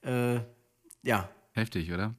[0.01, 0.39] äh,
[1.03, 1.29] ja.
[1.53, 2.15] Heftig, oder?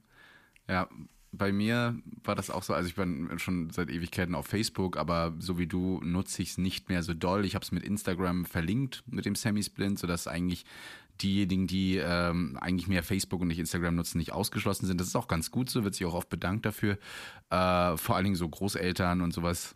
[0.67, 0.89] Ja,
[1.31, 5.35] bei mir war das auch so, also ich bin schon seit Ewigkeiten auf Facebook, aber
[5.39, 7.45] so wie du nutze ich es nicht mehr so doll.
[7.45, 10.65] Ich habe es mit Instagram verlinkt mit dem Semi-Splint, sodass eigentlich
[11.21, 14.99] diejenigen, die ähm, eigentlich mehr Facebook und nicht Instagram nutzen, nicht ausgeschlossen sind.
[15.01, 16.97] Das ist auch ganz gut so, wird sich auch oft bedankt dafür.
[17.49, 19.75] Äh, vor allen Dingen so Großeltern und sowas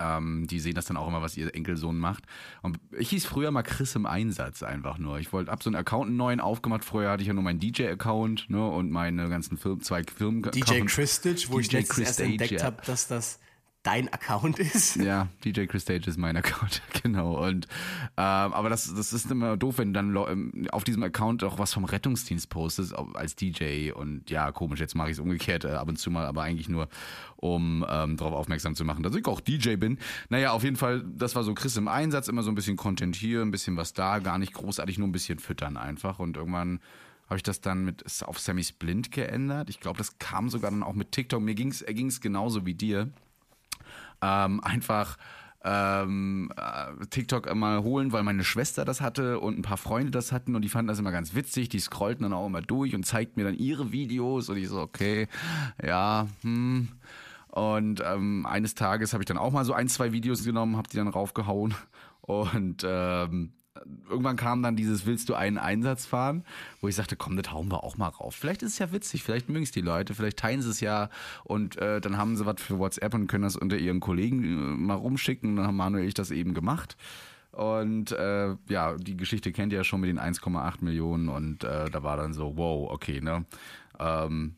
[0.00, 2.24] ähm, die sehen das dann auch immer, was ihr Enkelsohn macht.
[2.62, 5.18] Und ich hieß früher mal Chris im Einsatz einfach nur.
[5.18, 6.84] Ich wollte ab so einen Account einen neuen aufgemacht.
[6.84, 10.42] Vorher hatte ich ja nur meinen DJ-Account ne, und meine ganzen Film, zwei Firmen.
[10.42, 12.64] DJ Chris Stitch, wo DJ ich letztens erst entdeckt ja.
[12.64, 13.40] habe, dass das
[13.82, 14.96] dein Account ist.
[14.96, 17.42] Ja, DJ Chris Stage ist mein Account, genau.
[17.46, 17.66] Und
[18.16, 21.58] ähm, aber das, das ist immer doof, wenn du dann ähm, auf diesem Account auch
[21.58, 23.92] was vom Rettungsdienst postest als DJ.
[23.92, 26.68] Und ja, komisch, jetzt mache ich es umgekehrt äh, ab und zu mal, aber eigentlich
[26.68, 26.88] nur,
[27.36, 29.98] um ähm, darauf aufmerksam zu machen, dass ich auch DJ bin.
[30.28, 33.16] Naja, auf jeden Fall, das war so Chris im Einsatz, immer so ein bisschen Content
[33.16, 36.18] hier, ein bisschen was da, gar nicht großartig, nur ein bisschen füttern einfach.
[36.18, 36.80] Und irgendwann
[37.28, 39.70] habe ich das dann mit auf Sammy Splint geändert.
[39.70, 41.40] Ich glaube, das kam sogar dann auch mit TikTok.
[41.40, 43.08] Mir ging es genauso wie dir
[44.22, 45.16] ähm, einfach
[45.62, 50.32] ähm, äh, TikTok immer holen, weil meine Schwester das hatte und ein paar Freunde das
[50.32, 51.68] hatten und die fanden das immer ganz witzig.
[51.68, 54.80] Die scrollten dann auch immer durch und zeigten mir dann ihre Videos und ich so,
[54.80, 55.28] okay,
[55.84, 56.88] ja, hm.
[57.48, 60.88] Und ähm, eines Tages habe ich dann auch mal so ein, zwei Videos genommen, habe
[60.88, 61.74] die dann raufgehauen
[62.20, 63.52] und ähm,
[64.08, 66.44] irgendwann kam dann dieses Willst du einen Einsatz fahren,
[66.80, 68.34] wo ich sagte, komm, das hauen wir auch mal rauf.
[68.34, 71.08] Vielleicht ist es ja witzig, vielleicht mögen es die Leute, vielleicht teilen sie es ja
[71.44, 74.46] und äh, dann haben sie was für WhatsApp und können das unter ihren Kollegen äh,
[74.46, 75.56] mal rumschicken.
[75.56, 76.96] Dann haben Manuel und ich das eben gemacht.
[77.52, 81.90] Und äh, ja, die Geschichte kennt ihr ja schon mit den 1,8 Millionen und äh,
[81.90, 83.44] da war dann so, wow, okay, ne?
[83.98, 84.54] Ähm,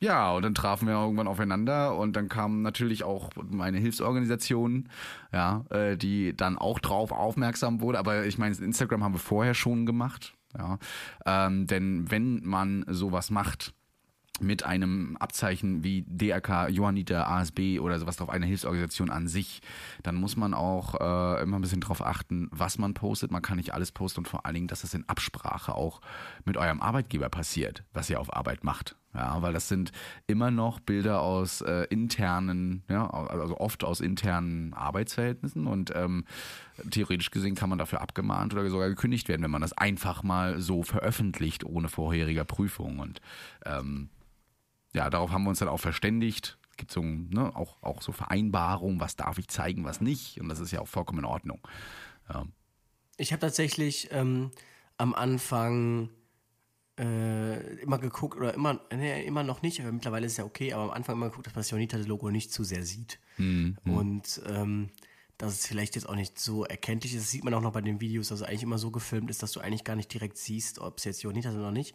[0.00, 4.88] ja, und dann trafen wir irgendwann aufeinander und dann kam natürlich auch meine Hilfsorganisation,
[5.32, 7.98] ja, äh, die dann auch drauf aufmerksam wurde.
[7.98, 10.78] Aber ich meine, Instagram haben wir vorher schon gemacht, ja.
[11.26, 13.74] Ähm, denn wenn man sowas macht,
[14.40, 19.60] mit einem Abzeichen wie DRK, Johanniter, ASB oder sowas drauf, eine Hilfsorganisation an sich,
[20.02, 23.30] dann muss man auch äh, immer ein bisschen drauf achten, was man postet.
[23.30, 26.00] Man kann nicht alles posten und vor allen Dingen, dass das in Absprache auch
[26.44, 28.96] mit eurem Arbeitgeber passiert, was ihr auf Arbeit macht.
[29.18, 29.90] Ja, weil das sind
[30.28, 36.24] immer noch Bilder aus äh, internen, ja, also oft aus internen Arbeitsverhältnissen und ähm,
[36.88, 40.60] theoretisch gesehen kann man dafür abgemahnt oder sogar gekündigt werden, wenn man das einfach mal
[40.60, 43.20] so veröffentlicht ohne vorheriger Prüfung und
[43.66, 44.08] ähm,
[44.92, 46.56] ja, darauf haben wir uns dann auch verständigt.
[46.70, 50.40] Es gibt so ne, auch, auch so Vereinbarungen, was darf ich zeigen, was nicht.
[50.40, 51.60] Und das ist ja auch vollkommen in Ordnung.
[52.32, 52.46] Ja.
[53.16, 54.52] Ich habe tatsächlich ähm,
[54.96, 56.08] am Anfang
[56.98, 60.72] äh, immer geguckt, oder immer, nee, immer noch nicht, aber mittlerweile ist es ja okay,
[60.72, 63.18] aber am Anfang immer geguckt, dass man das Jonita-Logo nicht zu sehr sieht.
[63.36, 63.76] Mhm.
[63.84, 64.90] Und ähm,
[65.38, 67.22] dass es vielleicht jetzt auch nicht so erkenntlich ist.
[67.22, 69.42] Das sieht man auch noch bei den Videos, dass es eigentlich immer so gefilmt ist,
[69.42, 71.94] dass du eigentlich gar nicht direkt siehst, ob es jetzt Jonita ist oder nicht.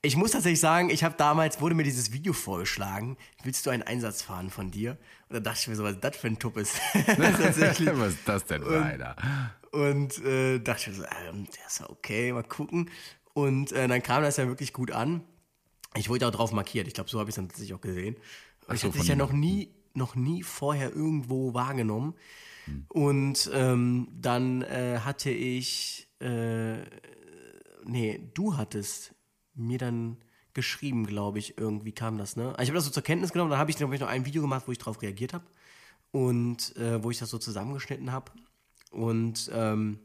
[0.00, 3.82] Ich muss tatsächlich sagen, ich habe damals, wurde mir dieses Video vorgeschlagen, willst du einen
[3.82, 4.92] Einsatz fahren von dir?
[5.28, 6.74] Und da dachte ich mir so, was ist das für ein Tuppes?
[7.06, 7.88] Tatsächlich.
[7.94, 9.16] was ist das denn, Alter?
[9.72, 12.90] Und äh, dachte ich mir so, ähm, der ist ja okay, mal gucken.
[13.38, 15.22] Und äh, dann kam das ja wirklich gut an.
[15.94, 16.88] Ich wurde auch drauf markiert.
[16.88, 18.16] Ich glaube, so habe ich es dann tatsächlich auch gesehen.
[18.66, 22.14] So, ich hatte dich ja noch nie, noch nie vorher irgendwo wahrgenommen.
[22.64, 22.86] Hm.
[22.88, 26.78] Und ähm, dann äh, hatte ich, äh,
[27.84, 29.14] nee, du hattest
[29.54, 30.16] mir dann
[30.52, 32.48] geschrieben, glaube ich, irgendwie kam das, ne?
[32.58, 34.26] Also ich habe das so zur Kenntnis genommen, dann habe ich, glaube ich, noch ein
[34.26, 35.44] Video gemacht, wo ich darauf reagiert habe
[36.10, 38.32] und äh, wo ich das so zusammengeschnitten habe.
[38.90, 40.00] Und ähm,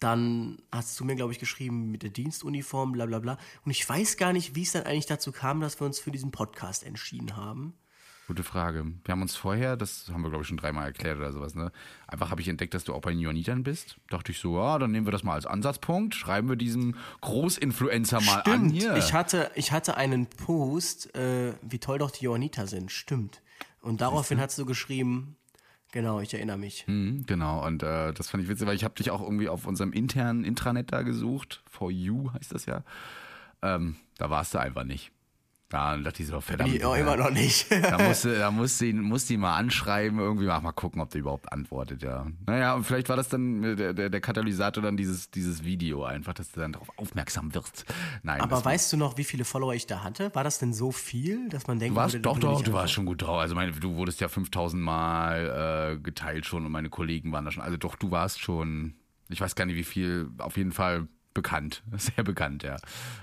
[0.00, 3.38] dann hast du mir, glaube ich, geschrieben mit der Dienstuniform, bla bla bla.
[3.64, 6.10] Und ich weiß gar nicht, wie es dann eigentlich dazu kam, dass wir uns für
[6.10, 7.74] diesen Podcast entschieden haben.
[8.28, 8.84] Gute Frage.
[9.04, 11.72] Wir haben uns vorher, das haben wir glaube ich schon dreimal erklärt oder sowas, ne?
[12.06, 13.96] Einfach habe ich entdeckt, dass du auch bei den Johannitern bist.
[14.10, 18.20] Dachte ich so, ja, dann nehmen wir das mal als Ansatzpunkt, schreiben wir diesen Großinfluencer
[18.20, 18.56] mal Stimmt.
[18.56, 18.96] an hier.
[18.98, 22.92] Ich hatte, ich hatte einen Post, äh, wie toll doch die Johanniter sind.
[22.92, 23.40] Stimmt.
[23.80, 25.38] Und daraufhin hast du geschrieben,
[25.92, 26.84] Genau, ich erinnere mich.
[26.86, 29.66] Mhm, genau, und äh, das fand ich witzig, weil ich habe dich auch irgendwie auf
[29.66, 31.62] unserem internen Intranet da gesucht.
[31.66, 32.82] For You heißt das ja.
[33.62, 35.10] Ähm, da warst du einfach nicht.
[35.70, 36.74] Da dachte ich so, verdammt.
[36.74, 37.70] Ich auch immer noch nicht.
[37.70, 41.02] da musst du, da musst du ihn, musst ihn mal anschreiben, irgendwie mal, mal gucken,
[41.02, 42.26] ob der überhaupt antwortet, ja.
[42.46, 46.32] Naja, und vielleicht war das dann der, der, der Katalysator dann dieses, dieses Video einfach,
[46.32, 47.84] dass du dann darauf aufmerksam wirst.
[48.22, 48.40] Nein.
[48.40, 50.34] Aber weißt du noch, wie viele Follower ich da hatte?
[50.34, 52.94] War das denn so viel, dass man denkt, du warst, würde, doch, doch, du warst
[52.94, 53.38] schon gut drauf.
[53.38, 57.50] Also meine, du wurdest ja 5000 Mal äh, geteilt schon und meine Kollegen waren da
[57.50, 57.62] schon.
[57.62, 58.94] Also doch, du warst schon,
[59.28, 62.76] ich weiß gar nicht wie viel, auf jeden Fall bekannt, sehr bekannt, ja.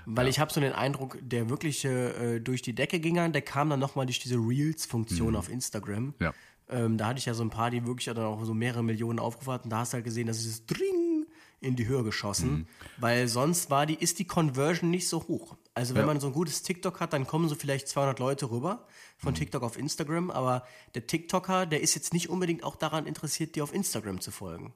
[0.06, 0.30] Weil ja.
[0.30, 1.88] ich habe so den Eindruck, der wirkliche
[2.36, 5.36] äh, durch die Decke ging, der kam dann nochmal durch diese Reels-Funktion mhm.
[5.36, 6.14] auf Instagram.
[6.20, 6.32] Ja.
[6.68, 9.18] Ähm, da hatte ich ja so ein paar, die wirklich dann auch so mehrere Millionen
[9.18, 9.70] Aufrufe hatten.
[9.70, 11.26] Da hast du halt gesehen, dass dieses Dring
[11.60, 12.66] in die Höhe geschossen, Mhm.
[12.98, 15.56] weil sonst war die, ist die Conversion nicht so hoch.
[15.74, 16.06] Also wenn Ja.
[16.06, 19.36] man so ein gutes TikTok hat, dann kommen so vielleicht 200 Leute rüber von Mhm.
[19.36, 23.62] TikTok auf Instagram, aber der TikToker, der ist jetzt nicht unbedingt auch daran interessiert, dir
[23.62, 24.74] auf Instagram zu folgen.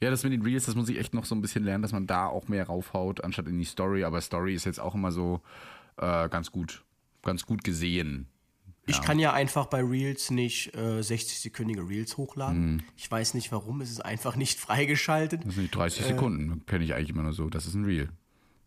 [0.00, 1.92] Ja, das mit den Reels, das muss ich echt noch so ein bisschen lernen, dass
[1.92, 4.04] man da auch mehr raufhaut, anstatt in die Story.
[4.04, 5.40] Aber Story ist jetzt auch immer so
[5.96, 6.84] äh, ganz gut,
[7.22, 8.28] ganz gut gesehen.
[8.86, 12.72] Ich kann ja einfach bei Reels nicht äh, 60-sekündige Reels hochladen.
[12.74, 12.82] Mhm.
[12.96, 15.44] Ich weiß nicht warum, es ist einfach nicht freigeschaltet.
[15.44, 17.48] Das sind nicht 30 Sekunden, kenne ich eigentlich immer nur so.
[17.48, 18.10] Das ist ein Reel.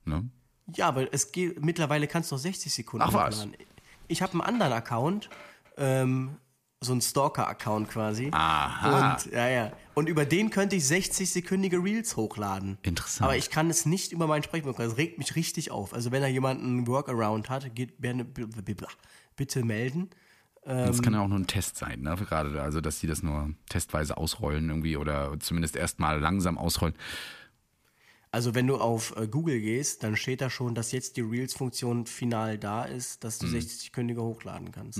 [0.05, 0.27] Ne?
[0.73, 3.41] Ja, aber es geht, mittlerweile kannst du noch 60 Sekunden Ach was.
[3.41, 3.55] hochladen.
[4.07, 5.29] Ich habe einen anderen Account,
[5.77, 6.37] ähm,
[6.79, 8.29] so einen Stalker-Account quasi.
[8.31, 9.13] Aha.
[9.13, 9.71] Und, ja, ja.
[9.95, 12.77] Und über den könnte ich 60-sekündige Reels hochladen.
[12.83, 13.25] Interessant.
[13.27, 14.77] Aber ich kann es nicht über meinen Sprechmodus.
[14.77, 15.93] Das regt mich richtig auf.
[15.93, 20.09] Also wenn da jemand einen Workaround hat, geht, bitte melden.
[20.63, 22.15] das kann ja auch nur ein Test sein, ne?
[22.15, 26.95] Gerade, also dass die das nur testweise ausrollen irgendwie oder zumindest erstmal langsam ausrollen.
[28.29, 32.05] Also wenn du auf äh, Google gehst, dann steht da schon, dass jetzt die Reels-Funktion
[32.05, 34.99] final da ist, dass du 60-sekündige hochladen kannst.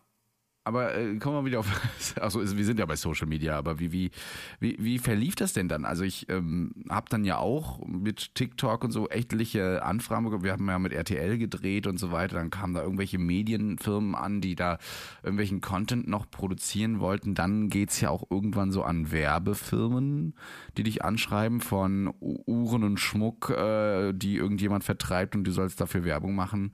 [0.71, 1.67] Aber äh, kommen wir wieder auf.
[2.19, 4.11] Also wir sind ja bei Social Media, aber wie, wie,
[4.59, 5.85] wie, wie verlief das denn dann?
[5.85, 10.43] Also ich ähm, habe dann ja auch mit TikTok und so echtliche Anfragen bekommen.
[10.43, 12.35] Wir haben ja mit RTL gedreht und so weiter.
[12.35, 14.77] Dann kamen da irgendwelche Medienfirmen an, die da
[15.23, 17.33] irgendwelchen Content noch produzieren wollten.
[17.35, 20.33] Dann geht's ja auch irgendwann so an Werbefirmen,
[20.77, 26.03] die dich anschreiben von Uhren und Schmuck, äh, die irgendjemand vertreibt und du sollst dafür
[26.03, 26.71] Werbung machen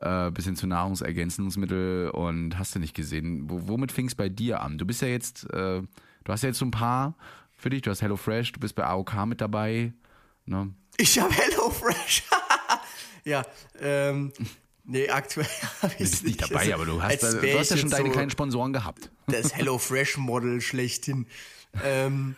[0.00, 3.48] äh, bis hin zu Nahrungsergänzungsmittel und hast du nicht gesehen.
[3.48, 4.78] Wo, womit fing es bei dir an?
[4.78, 7.14] Du bist ja jetzt, äh, du hast ja jetzt so ein paar
[7.56, 9.92] für dich, du hast HelloFresh, du bist bei AOK mit dabei.
[10.44, 10.72] Ne?
[10.98, 12.24] Ich habe HelloFresh.
[13.24, 13.42] ja,
[13.80, 14.32] ähm,
[14.84, 15.46] nee, aktuell
[15.82, 17.90] habe ich Du bist nicht dabei, aber du hast, als wär du hast ja schon
[17.90, 19.10] deine so kleinen Sponsoren gehabt.
[19.26, 21.26] Das HelloFresh-Model schlechthin.
[21.82, 22.36] ähm,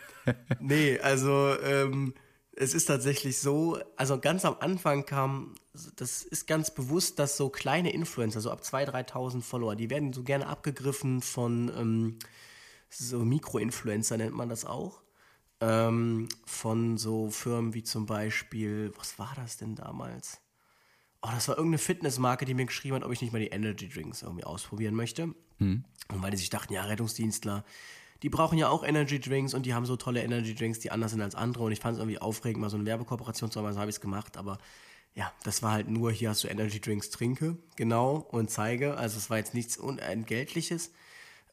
[0.59, 2.13] nee, also ähm,
[2.61, 5.55] es ist tatsächlich so, also ganz am Anfang kam,
[5.95, 10.11] das ist ganz bewusst, dass so kleine Influencer, so ab 2.000, 3.000 Follower, die werden
[10.11, 12.19] so gerne abgegriffen von ähm,
[12.89, 15.01] so Mikroinfluencer nennt man das auch.
[15.61, 20.41] Ähm, von so Firmen wie zum Beispiel, was war das denn damals?
[21.21, 23.87] Oh, das war irgendeine Fitnessmarke, die mir geschrieben hat, ob ich nicht mal die Energy
[23.87, 25.33] Drinks irgendwie ausprobieren möchte.
[26.11, 27.63] Und weil die sich dachten, ja, Rettungsdienstler,
[28.23, 31.11] die brauchen ja auch Energy Drinks und die haben so tolle Energy Drinks, die anders
[31.11, 31.63] sind als andere.
[31.63, 33.95] Und ich fand es irgendwie aufregend, mal so eine Werbekooperation zu haben, also habe ich
[33.95, 34.37] es gemacht.
[34.37, 34.57] Aber
[35.15, 38.97] ja, das war halt nur, hier hast du Energy Drinks, trinke, genau, und zeige.
[38.97, 40.91] Also es war jetzt nichts Unentgeltliches.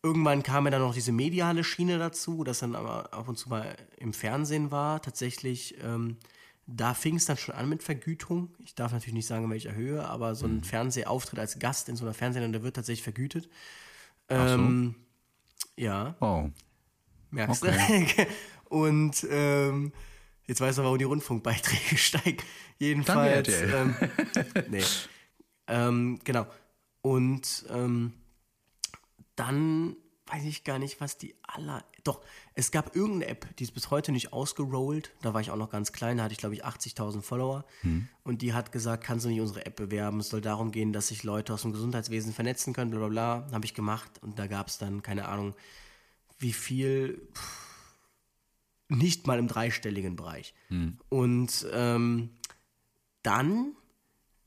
[0.02, 3.48] Irgendwann kam mir dann noch diese mediale Schiene dazu, das dann aber ab und zu
[3.48, 5.02] mal im Fernsehen war.
[5.02, 6.16] Tatsächlich, ähm,
[6.66, 8.54] da fing es dann schon an mit Vergütung.
[8.64, 11.96] Ich darf natürlich nicht sagen, in welcher Höhe, aber so ein Fernsehauftritt als Gast in
[11.96, 13.48] so einer Fernsehsendung, der wird tatsächlich vergütet.
[14.28, 14.96] Ähm,
[15.76, 16.50] ja, Oh.
[17.30, 17.68] merkst du?
[18.68, 19.92] Und ähm,
[20.46, 22.42] jetzt weißt du, warum die Rundfunkbeiträge steigen.
[22.78, 23.48] Jedenfalls.
[23.48, 23.74] RTL.
[23.74, 23.96] Ähm,
[24.70, 24.82] nee.
[25.68, 26.46] Ähm, genau.
[27.02, 28.12] Und ähm,
[29.36, 29.96] dann
[30.26, 31.84] weiß ich gar nicht, was die aller.
[32.06, 32.20] Doch,
[32.54, 35.12] es gab irgendeine App, die ist bis heute nicht ausgerollt.
[35.22, 37.64] Da war ich auch noch ganz klein, da hatte ich, glaube ich, 80.000 Follower.
[38.22, 40.20] Und die hat gesagt, kannst du nicht unsere App bewerben?
[40.20, 43.46] Es soll darum gehen, dass sich Leute aus dem Gesundheitswesen vernetzen können, bla bla bla.
[43.52, 44.10] Habe ich gemacht.
[44.22, 45.54] Und da gab es dann, keine Ahnung,
[46.38, 47.28] wie viel.
[47.34, 47.66] Pff,
[48.88, 50.54] nicht mal im dreistelligen Bereich.
[51.08, 52.30] Und ähm,
[53.22, 53.72] dann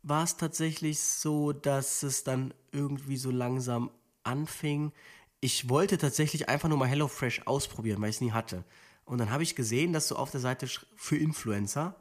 [0.01, 3.91] war es tatsächlich so, dass es dann irgendwie so langsam
[4.23, 4.93] anfing.
[5.41, 8.63] Ich wollte tatsächlich einfach nur mal HelloFresh ausprobieren, weil ich es nie hatte.
[9.05, 11.95] Und dann habe ich gesehen, dass du auf der Seite für Influencer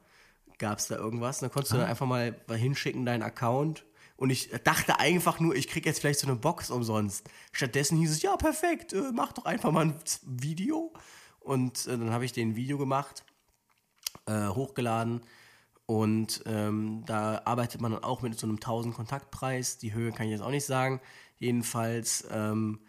[0.59, 1.39] gab es da irgendwas.
[1.39, 3.85] Und dann konntest du dann einfach mal hinschicken, deinen Account.
[4.17, 7.31] Und ich dachte einfach nur, ich kriege jetzt vielleicht so eine Box umsonst.
[7.53, 9.95] Stattdessen hieß es, ja, perfekt, äh, mach doch einfach mal ein
[10.27, 10.93] Video.
[11.39, 13.25] Und äh, dann habe ich den Video gemacht,
[14.27, 15.23] äh, hochgeladen.
[15.87, 19.79] Und ähm, da arbeitet man dann auch mit so einem 1000 Kontaktpreis.
[19.79, 21.01] Die Höhe kann ich jetzt auch nicht sagen.
[21.39, 22.81] Jedenfalls ähm,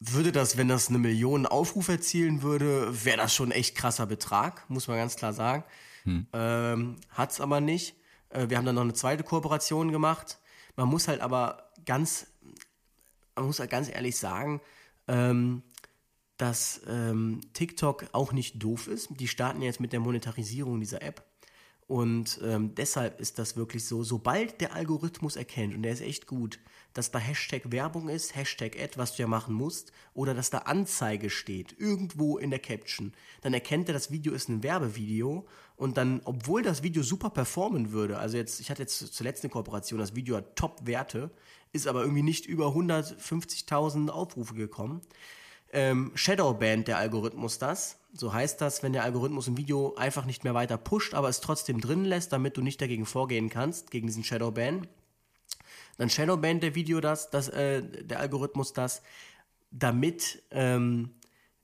[0.00, 4.06] würde das, wenn das eine Million Aufrufe erzielen würde, wäre das schon ein echt krasser
[4.06, 5.64] Betrag, muss man ganz klar sagen.
[6.32, 7.96] Ähm, hat's aber nicht.
[8.28, 10.38] Äh, wir haben dann noch eine zweite Kooperation gemacht.
[10.76, 12.26] Man muss halt aber ganz
[13.36, 14.60] man muss halt ganz ehrlich sagen,
[15.06, 15.62] ähm,
[16.38, 19.08] dass ähm, TikTok auch nicht doof ist.
[19.20, 21.24] Die starten jetzt mit der Monetarisierung dieser App.
[21.88, 26.26] Und ähm, deshalb ist das wirklich so, sobald der Algorithmus erkennt, und der ist echt
[26.26, 26.58] gut,
[26.94, 30.58] dass da Hashtag Werbung ist, Hashtag Ad, was du ja machen musst, oder dass da
[30.58, 33.12] Anzeige steht, irgendwo in der Caption,
[33.42, 37.92] dann erkennt er, das Video ist ein Werbevideo und dann, obwohl das Video super performen
[37.92, 41.30] würde, also jetzt, ich hatte jetzt zuletzt eine Kooperation, das Video hat Top-Werte,
[41.72, 45.02] ist aber irgendwie nicht über 150.000 Aufrufe gekommen,
[45.72, 47.98] ähm, Shadowband der Algorithmus das.
[48.18, 51.40] So heißt das, wenn der Algorithmus ein Video einfach nicht mehr weiter pusht, aber es
[51.40, 54.86] trotzdem drin lässt, damit du nicht dagegen vorgehen kannst, gegen diesen Shadowban.
[55.98, 59.02] Dann Shadowband der Video das, das äh, der Algorithmus das,
[59.70, 61.10] damit ähm,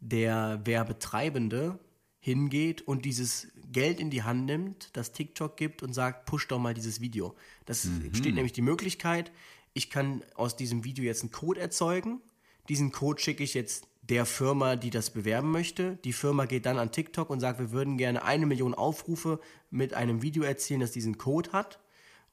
[0.01, 1.79] der Werbetreibende
[2.19, 6.59] hingeht und dieses Geld in die Hand nimmt, das TikTok gibt und sagt, push doch
[6.59, 7.35] mal dieses Video.
[7.65, 8.15] Das mhm.
[8.15, 9.33] steht nämlich die Möglichkeit,
[9.75, 12.21] ich kann aus diesem Video jetzt einen Code erzeugen.
[12.69, 15.97] Diesen Code schicke ich jetzt der Firma, die das bewerben möchte.
[16.05, 19.41] Die Firma geht dann an TikTok und sagt, wir würden gerne eine Million Aufrufe
[19.71, 21.81] mit einem Video erzielen, das diesen Code hat.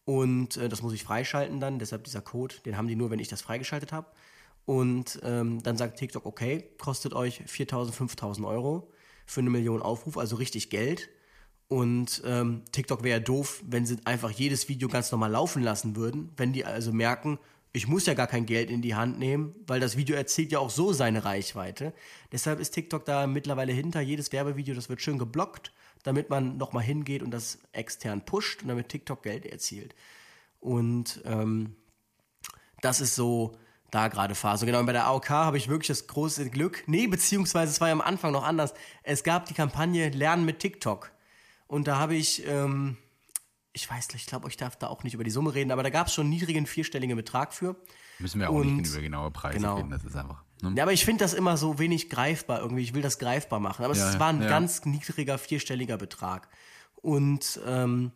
[0.04, 1.80] Und äh, das muss ich freischalten dann.
[1.80, 4.08] Deshalb dieser Code, den haben die nur, wenn ich das freigeschaltet habe.
[4.66, 8.92] Und ähm, dann sagt TikTok, okay, kostet euch 4.000, 5.000 Euro
[9.26, 11.08] für eine Million Aufrufe, also richtig Geld.
[11.70, 16.34] Und ähm, TikTok wäre doof, wenn sie einfach jedes Video ganz normal laufen lassen würden.
[16.36, 17.40] Wenn die also merken,
[17.72, 20.60] ich muss ja gar kein Geld in die Hand nehmen, weil das Video erzielt ja
[20.60, 21.94] auch so seine Reichweite.
[22.32, 24.02] Deshalb ist TikTok da mittlerweile hinter.
[24.02, 25.72] Jedes Werbevideo, das wird schön geblockt,
[26.04, 29.94] damit man nochmal hingeht und das extern pusht und damit TikTok Geld erzielt.
[30.60, 31.76] Und ähm,
[32.82, 33.56] das ist so
[33.92, 34.66] da gerade Phase.
[34.66, 36.84] Genau, und bei der AOK habe ich wirklich das große Glück.
[36.88, 38.74] Nee, beziehungsweise es war ja am Anfang noch anders.
[39.04, 41.12] Es gab die Kampagne Lernen mit TikTok.
[41.68, 42.48] Und da habe ich...
[42.48, 42.98] Ähm,
[43.80, 45.84] ich weiß nicht, ich glaube, ich darf da auch nicht über die Summe reden, aber
[45.84, 47.76] da gab es schon einen niedrigen vierstelligen Betrag für.
[48.20, 49.78] Müssen wir auch und, nicht über genaue Preise genau.
[49.78, 50.44] reden, das ist einfach.
[50.62, 50.74] Ne?
[50.76, 52.84] Ja, aber ich finde das immer so wenig greifbar irgendwie.
[52.84, 53.86] Ich will das greifbar machen.
[53.86, 54.50] Aber ja, es war ein ja.
[54.50, 56.50] ganz niedriger vierstelliger Betrag.
[56.96, 58.12] Und ähm,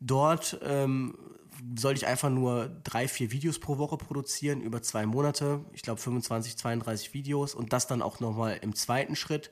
[0.00, 1.18] dort ähm,
[1.76, 5.64] sollte ich einfach nur drei, vier Videos pro Woche produzieren über zwei Monate.
[5.72, 9.50] Ich glaube 25, 32 Videos und das dann auch nochmal im zweiten Schritt.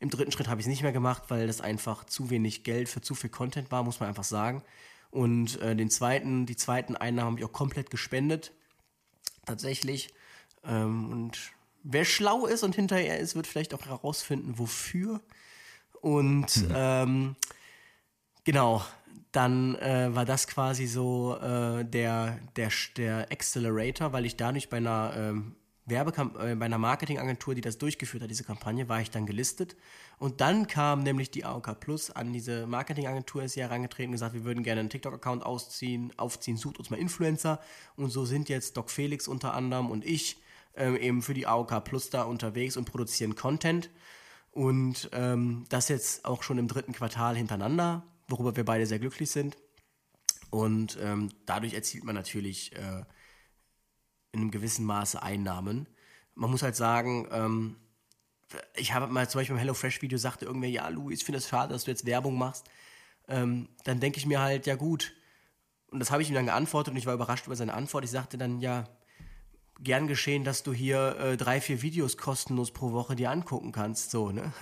[0.00, 2.88] Im dritten Schritt habe ich es nicht mehr gemacht, weil das einfach zu wenig Geld
[2.88, 4.62] für zu viel Content war, muss man einfach sagen.
[5.10, 8.52] Und äh, den zweiten, die zweiten Einnahmen habe ich auch komplett gespendet.
[9.44, 10.14] Tatsächlich.
[10.64, 11.52] Ähm, und
[11.82, 15.20] wer schlau ist und hinterher ist, wird vielleicht auch herausfinden, wofür.
[16.00, 16.72] Und mhm.
[16.74, 17.36] ähm,
[18.44, 18.84] genau,
[19.32, 24.78] dann äh, war das quasi so äh, der, der, der Accelerator, weil ich dadurch bei
[24.78, 25.56] einer ähm,
[25.90, 29.76] Werbekam äh, bei einer Marketingagentur, die das durchgeführt hat, diese Kampagne, war ich dann gelistet.
[30.18, 34.34] Und dann kam nämlich die AOK Plus an diese Marketingagentur, ist sie herangetreten und gesagt,
[34.34, 37.60] wir würden gerne einen TikTok-Account ausziehen, aufziehen, sucht uns mal Influencer.
[37.96, 40.40] Und so sind jetzt Doc Felix unter anderem und ich
[40.76, 43.90] ähm, eben für die AOK Plus da unterwegs und produzieren Content.
[44.52, 49.30] Und ähm, das jetzt auch schon im dritten Quartal hintereinander, worüber wir beide sehr glücklich
[49.30, 49.56] sind.
[50.50, 53.04] Und ähm, dadurch erzielt man natürlich äh,
[54.32, 55.86] in einem gewissen Maße Einnahmen.
[56.34, 57.76] Man muss halt sagen, ähm,
[58.74, 61.72] ich habe mal zum Beispiel im HelloFresh-Video sagte irgendwer, ja, Louis, ich finde es schade,
[61.72, 62.68] dass du jetzt Werbung machst.
[63.28, 65.12] Ähm, dann denke ich mir halt, ja gut.
[65.90, 68.04] Und das habe ich ihm dann geantwortet und ich war überrascht über seine Antwort.
[68.04, 68.88] Ich sagte dann, ja,
[69.80, 74.10] gern geschehen, dass du hier äh, drei, vier Videos kostenlos pro Woche dir angucken kannst.
[74.10, 74.42] So, ne?
[74.42, 74.52] Und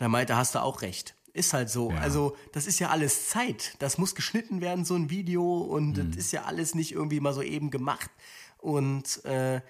[0.00, 1.14] er meinte, hast du auch recht.
[1.32, 1.90] Ist halt so.
[1.90, 1.98] Ja.
[1.98, 3.74] Also, das ist ja alles Zeit.
[3.80, 5.58] Das muss geschnitten werden, so ein Video.
[5.58, 6.10] Und mhm.
[6.10, 8.10] das ist ja alles nicht irgendwie mal so eben gemacht.
[8.58, 9.60] Und äh,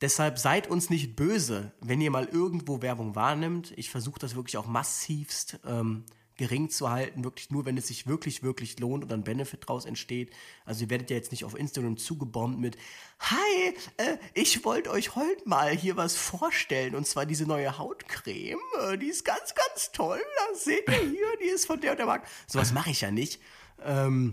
[0.00, 3.72] deshalb seid uns nicht böse, wenn ihr mal irgendwo Werbung wahrnimmt.
[3.76, 6.04] Ich versuche das wirklich auch massivst ähm,
[6.38, 9.84] gering zu halten, wirklich nur, wenn es sich wirklich, wirklich lohnt und ein Benefit daraus
[9.84, 10.32] entsteht.
[10.64, 12.78] Also ihr werdet ja jetzt nicht auf Instagram zugebombt mit,
[13.18, 18.60] hi, äh, ich wollte euch heute mal hier was vorstellen und zwar diese neue Hautcreme,
[18.80, 20.20] äh, die ist ganz, ganz toll,
[20.50, 22.28] das seht ihr hier, die ist von der und der Marke.
[22.46, 23.40] Sowas mache ich ja nicht.
[23.84, 24.32] Ähm,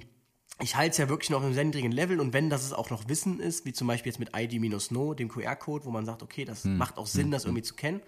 [0.61, 2.89] ich halte es ja wirklich noch im sehr niedrigen Level und wenn das es auch
[2.89, 6.45] noch Wissen ist, wie zum Beispiel jetzt mit ID-No, dem QR-Code, wo man sagt, okay,
[6.45, 6.77] das hm.
[6.77, 7.31] macht auch Sinn, hm.
[7.31, 8.01] das irgendwie zu kennen.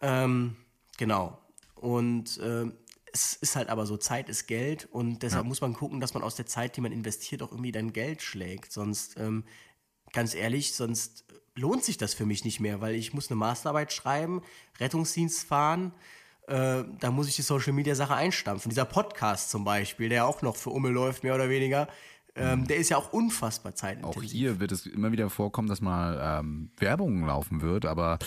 [0.00, 0.56] Ähm,
[0.96, 1.38] genau.
[1.74, 2.66] Und äh,
[3.12, 5.48] es ist halt aber so, Zeit ist Geld und deshalb ja.
[5.48, 8.22] muss man gucken, dass man aus der Zeit, die man investiert, auch irgendwie dann Geld
[8.22, 8.72] schlägt.
[8.72, 9.44] Sonst, ähm,
[10.12, 13.92] ganz ehrlich, sonst lohnt sich das für mich nicht mehr, weil ich muss eine Masterarbeit
[13.92, 14.42] schreiben,
[14.78, 15.92] Rettungsdienst fahren,
[16.48, 18.70] äh, da muss ich die Social Media Sache einstampfen.
[18.70, 21.88] Dieser Podcast zum Beispiel, der auch noch für Umme läuft, mehr oder weniger,
[22.34, 24.22] ähm, der ist ja auch unfassbar zeitintensiv.
[24.22, 28.18] Auch hier wird es immer wieder vorkommen, dass mal ähm, Werbung laufen wird, aber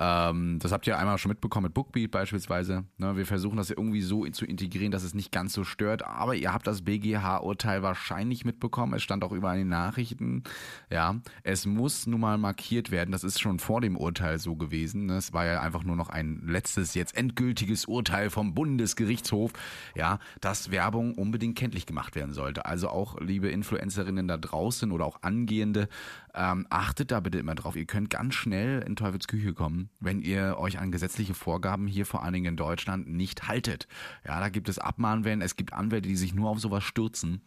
[0.00, 2.84] Ähm, das habt ihr einmal schon mitbekommen mit Bookbeat beispielsweise.
[2.96, 6.06] Ne, wir versuchen das irgendwie so zu integrieren, dass es nicht ganz so stört.
[6.06, 8.94] Aber ihr habt das BGH-Urteil wahrscheinlich mitbekommen.
[8.94, 10.42] Es stand auch überall in den Nachrichten.
[10.88, 13.12] Ja, es muss nun mal markiert werden.
[13.12, 15.04] Das ist schon vor dem Urteil so gewesen.
[15.06, 15.18] Ne?
[15.18, 19.52] Es war ja einfach nur noch ein letztes, jetzt endgültiges Urteil vom Bundesgerichtshof.
[19.94, 22.64] Ja, dass Werbung unbedingt kenntlich gemacht werden sollte.
[22.64, 25.88] Also auch liebe Influencerinnen da draußen oder auch angehende,
[26.34, 27.76] ähm, achtet da bitte immer drauf.
[27.76, 32.06] Ihr könnt ganz schnell in Teufels Küche kommen, wenn ihr euch an gesetzliche Vorgaben hier
[32.06, 33.88] vor allen Dingen in Deutschland nicht haltet.
[34.26, 37.42] Ja, da gibt es Abmahnwellen, es gibt Anwälte, die sich nur auf sowas stürzen.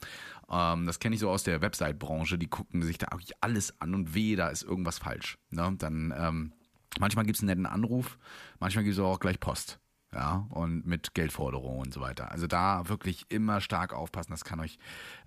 [0.50, 3.94] Ähm, das kenne ich so aus der Website-Branche, die gucken sich da wirklich alles an
[3.94, 5.38] und weh, da ist irgendwas falsch.
[5.50, 5.76] Ne?
[5.78, 6.54] Dann ähm,
[7.00, 8.18] manchmal gibt es einen netten Anruf,
[8.60, 9.80] manchmal gibt es auch gleich Post
[10.14, 12.32] ja, und mit Geldforderungen und so weiter.
[12.32, 14.78] Also da wirklich immer stark aufpassen, das kann euch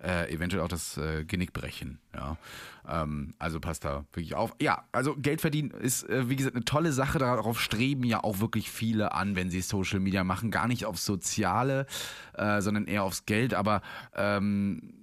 [0.03, 2.37] äh, eventuell auch das äh, Genick brechen, ja.
[2.87, 4.55] Ähm, also passt da wirklich auf.
[4.61, 8.39] Ja, also Geld verdienen ist, äh, wie gesagt, eine tolle Sache, darauf streben ja auch
[8.39, 11.85] wirklich viele an, wenn sie Social Media machen, gar nicht aufs Soziale,
[12.33, 13.81] äh, sondern eher aufs Geld, aber
[14.15, 14.93] ähm,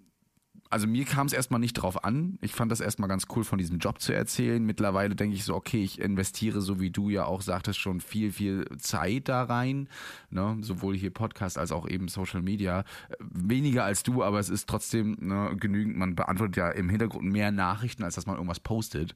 [0.75, 2.37] also mir kam es erstmal nicht drauf an.
[2.41, 4.61] Ich fand das erstmal ganz cool, von diesem Job zu erzählen.
[4.61, 8.33] Mittlerweile denke ich so, okay, ich investiere, so wie du ja auch sagtest, schon viel,
[8.33, 9.89] viel Zeit da rein.
[10.31, 10.57] Ne?
[10.63, 12.83] Sowohl hier Podcast als auch eben Social Media.
[13.21, 15.97] Weniger als du, aber es ist trotzdem ne, genügend.
[15.97, 19.15] Man beantwortet ja im Hintergrund mehr Nachrichten, als dass man irgendwas postet.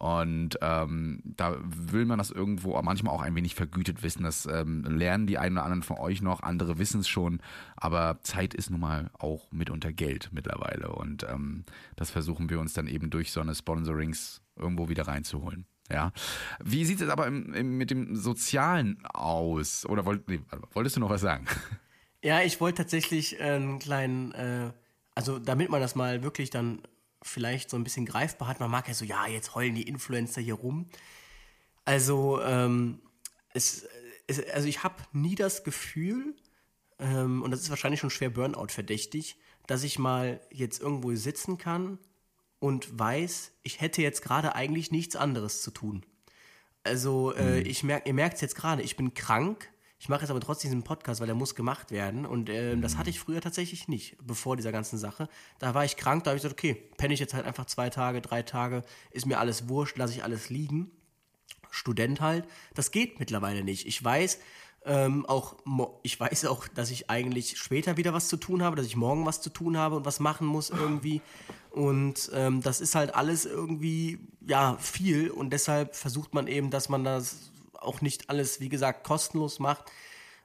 [0.00, 4.22] Und ähm, da will man das irgendwo manchmal auch ein wenig vergütet wissen.
[4.22, 7.42] Das ähm, lernen die einen oder anderen von euch noch, andere wissen es schon.
[7.76, 10.88] Aber Zeit ist nun mal auch mitunter Geld mittlerweile.
[10.92, 11.64] Und ähm,
[11.96, 15.66] das versuchen wir uns dann eben durch so eine Sponsorings irgendwo wieder reinzuholen.
[15.90, 16.12] Ja.
[16.64, 19.84] Wie sieht es aber im, im, mit dem Sozialen aus?
[19.84, 20.40] Oder wollt, nee,
[20.72, 21.44] wolltest du noch was sagen?
[22.22, 24.72] Ja, ich wollte tatsächlich äh, einen kleinen, äh,
[25.14, 26.80] also damit man das mal wirklich dann
[27.22, 28.60] vielleicht so ein bisschen greifbar hat.
[28.60, 30.88] Man mag ja so, ja, jetzt heulen die Influencer hier rum.
[31.84, 33.00] Also, ähm,
[33.52, 33.86] es,
[34.26, 36.34] es, also ich habe nie das Gefühl,
[36.98, 41.58] ähm, und das ist wahrscheinlich schon schwer Burnout verdächtig, dass ich mal jetzt irgendwo sitzen
[41.58, 41.98] kann
[42.58, 46.04] und weiß, ich hätte jetzt gerade eigentlich nichts anderes zu tun.
[46.84, 47.66] Also, äh, mhm.
[47.66, 49.70] ich merk, ihr merkt es jetzt gerade, ich bin krank,
[50.00, 52.24] ich mache jetzt aber trotzdem diesen Podcast, weil der muss gemacht werden.
[52.24, 55.28] Und äh, das hatte ich früher tatsächlich nicht, bevor dieser ganzen Sache.
[55.58, 57.90] Da war ich krank, da habe ich gesagt, okay, penne ich jetzt halt einfach zwei
[57.90, 60.90] Tage, drei Tage, ist mir alles wurscht, lasse ich alles liegen.
[61.70, 62.46] Student halt.
[62.74, 63.86] Das geht mittlerweile nicht.
[63.86, 64.38] Ich weiß,
[64.86, 65.56] ähm, auch
[66.02, 69.26] ich weiß auch, dass ich eigentlich später wieder was zu tun habe, dass ich morgen
[69.26, 71.20] was zu tun habe und was machen muss irgendwie.
[71.70, 76.88] Und ähm, das ist halt alles irgendwie ja viel und deshalb versucht man eben, dass
[76.88, 77.50] man das
[77.80, 79.90] auch nicht alles, wie gesagt, kostenlos macht.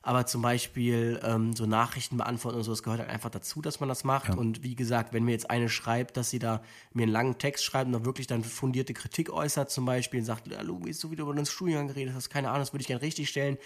[0.05, 3.79] Aber zum Beispiel ähm, so Nachrichten beantworten und so, das gehört halt einfach dazu, dass
[3.79, 4.29] man das macht.
[4.29, 4.35] Ja.
[4.35, 6.61] Und wie gesagt, wenn mir jetzt eine schreibt, dass sie da
[6.93, 10.27] mir einen langen Text schreibt und dann wirklich dann fundierte Kritik äußert, zum Beispiel, und
[10.27, 12.81] sagt, ja, Louis, so wie du über den Studiengang geredet hast, keine Ahnung, das würde
[12.81, 13.57] ich gerne richtig stellen,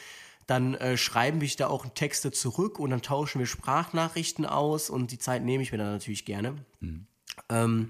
[0.47, 5.11] dann äh, schreiben wir da auch Texte zurück und dann tauschen wir Sprachnachrichten aus und
[5.11, 6.55] die Zeit nehme ich mir dann natürlich gerne.
[6.79, 7.05] Mhm.
[7.49, 7.87] Ähm,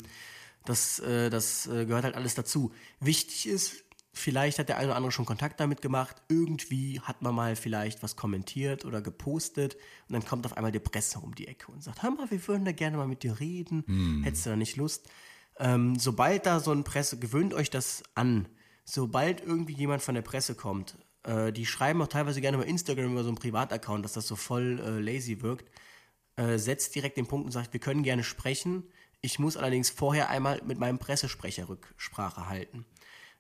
[0.66, 2.74] das äh, das äh, gehört halt alles dazu.
[3.00, 6.16] Wichtig ist, Vielleicht hat der eine oder andere schon Kontakt damit gemacht.
[6.30, 9.76] Irgendwie hat man mal vielleicht was kommentiert oder gepostet
[10.08, 12.48] und dann kommt auf einmal die Presse um die Ecke und sagt, hör mal, wir
[12.48, 13.84] würden da gerne mal mit dir reden.
[13.86, 14.24] Hm.
[14.24, 15.08] Hättest du da nicht Lust?
[15.60, 18.48] Ähm, sobald da so ein Presse, gewöhnt euch das an.
[18.84, 23.12] Sobald irgendwie jemand von der Presse kommt, äh, die schreiben auch teilweise gerne über Instagram
[23.12, 25.70] über so einen Privataccount, dass das so voll äh, lazy wirkt,
[26.38, 28.84] äh, setzt direkt den Punkt und sagt, wir können gerne sprechen.
[29.22, 32.86] Ich muss allerdings vorher einmal mit meinem Pressesprecher Rücksprache halten.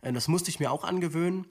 [0.01, 1.45] Äh, das musste ich mir auch angewöhnen.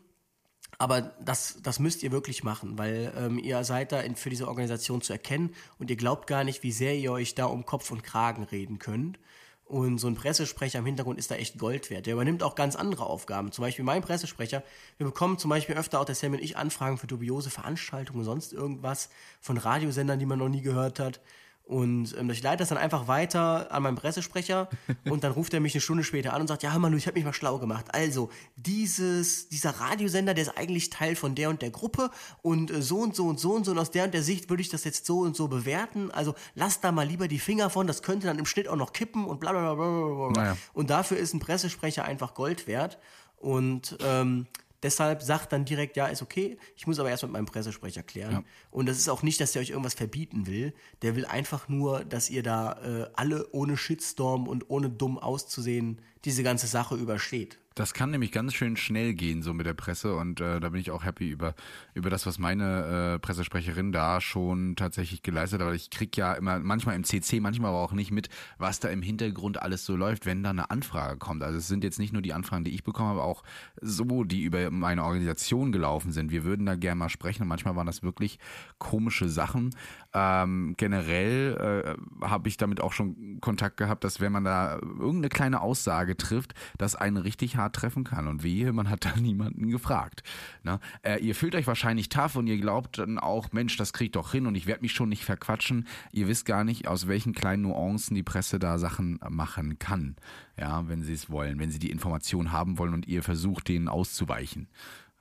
[0.77, 4.47] Aber das, das müsst ihr wirklich machen, weil ähm, ihr seid da in, für diese
[4.47, 7.91] Organisation zu erkennen und ihr glaubt gar nicht, wie sehr ihr euch da um Kopf
[7.91, 9.19] und Kragen reden könnt.
[9.65, 12.07] Und so ein Pressesprecher im Hintergrund ist da echt Gold wert.
[12.07, 13.53] Der übernimmt auch ganz andere Aufgaben.
[13.53, 14.63] Zum Beispiel mein Pressesprecher.
[14.97, 18.55] Wir bekommen zum Beispiel öfter auch der Sam und ich Anfragen für dubiose Veranstaltungen, sonst
[18.55, 21.21] irgendwas von Radiosendern, die man noch nie gehört hat.
[21.69, 24.71] Und ähm, ich leite das dann einfach weiter an meinen Pressesprecher
[25.05, 27.07] und dann ruft er mich eine Stunde später an und sagt, ja, hör mal, ich
[27.07, 27.85] habe mich mal schlau gemacht.
[27.93, 32.11] Also, dieses, dieser Radiosender, der ist eigentlich Teil von der und der Gruppe
[32.41, 34.49] und äh, so und so und so und so und aus der und der Sicht
[34.49, 36.11] würde ich das jetzt so und so bewerten.
[36.11, 38.95] Also, lass da mal lieber die Finger von, das könnte dann im Schnitt auch noch
[38.95, 40.43] kippen und bla bla bla bla bla.
[40.43, 40.57] Naja.
[40.73, 42.99] Und dafür ist ein Pressesprecher einfach Gold wert.
[43.37, 44.47] Und ähm,
[44.83, 48.33] Deshalb sagt dann direkt, ja, ist okay, ich muss aber erst mit meinem Pressesprecher klären.
[48.33, 48.45] Ja.
[48.71, 50.73] Und das ist auch nicht, dass der euch irgendwas verbieten will.
[51.03, 56.01] Der will einfach nur, dass ihr da äh, alle ohne Shitstorm und ohne dumm auszusehen
[56.25, 57.59] diese ganze Sache übersteht.
[57.79, 60.17] Das kann nämlich ganz schön schnell gehen, so mit der Presse.
[60.17, 61.55] Und äh, da bin ich auch happy über,
[61.95, 65.69] über das, was meine äh, Pressesprecherin da schon tatsächlich geleistet hat.
[65.69, 68.89] Weil ich krieg ja immer, manchmal im CC, manchmal aber auch nicht mit, was da
[68.89, 71.45] im Hintergrund alles so läuft, wenn da eine Anfrage kommt.
[71.45, 73.45] Also es sind jetzt nicht nur die Anfragen, die ich bekomme, aber auch
[73.81, 76.33] so, die über meine Organisation gelaufen sind.
[76.33, 78.41] Wir würden da gerne mal sprechen und manchmal waren das wirklich
[78.79, 79.71] komische Sachen.
[80.15, 85.29] Ähm, generell äh, habe ich damit auch schon Kontakt gehabt, dass wenn man da irgendeine
[85.29, 88.29] kleine Aussage trifft, dass einen richtig hart treffen kann.
[88.29, 90.23] Und wie, man hat da niemanden gefragt.
[90.63, 90.81] Ne?
[91.03, 94.33] Äh, ihr fühlt euch wahrscheinlich tough und ihr glaubt dann auch, Mensch, das kriegt doch
[94.33, 95.87] hin und ich werde mich schon nicht verquatschen.
[96.13, 100.17] Ihr wisst gar nicht, aus welchen kleinen Nuancen die Presse da Sachen machen kann.
[100.59, 103.89] Ja, wenn sie es wollen, wenn sie die Information haben wollen und ihr versucht, denen
[103.89, 104.69] auszuweichen.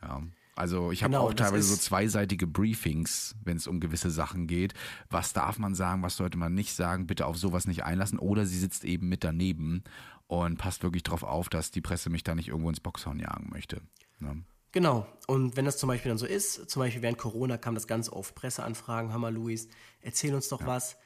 [0.01, 0.21] Ja.
[0.57, 4.73] Also ich habe Genau, auch teilweise so zweiseitige Briefings, wenn es um gewisse Sachen geht.
[5.07, 7.05] Was darf man sagen, was sollte man nicht sagen?
[7.05, 8.17] Bitte auf sowas nicht einlassen.
[8.17, 9.83] Oder sie sitzt eben mit daneben
[10.27, 13.49] und passt wirklich darauf auf, dass die Presse mich da nicht irgendwo ins Boxhorn jagen
[13.49, 13.81] möchte.
[14.19, 14.43] Ne?
[14.71, 15.07] Genau.
[15.27, 18.09] Und wenn das zum Beispiel dann so ist, zum Beispiel während Corona kam das ganz
[18.09, 19.67] oft, Presseanfragen, Hammer Luis,
[20.01, 20.97] erzähl uns doch was.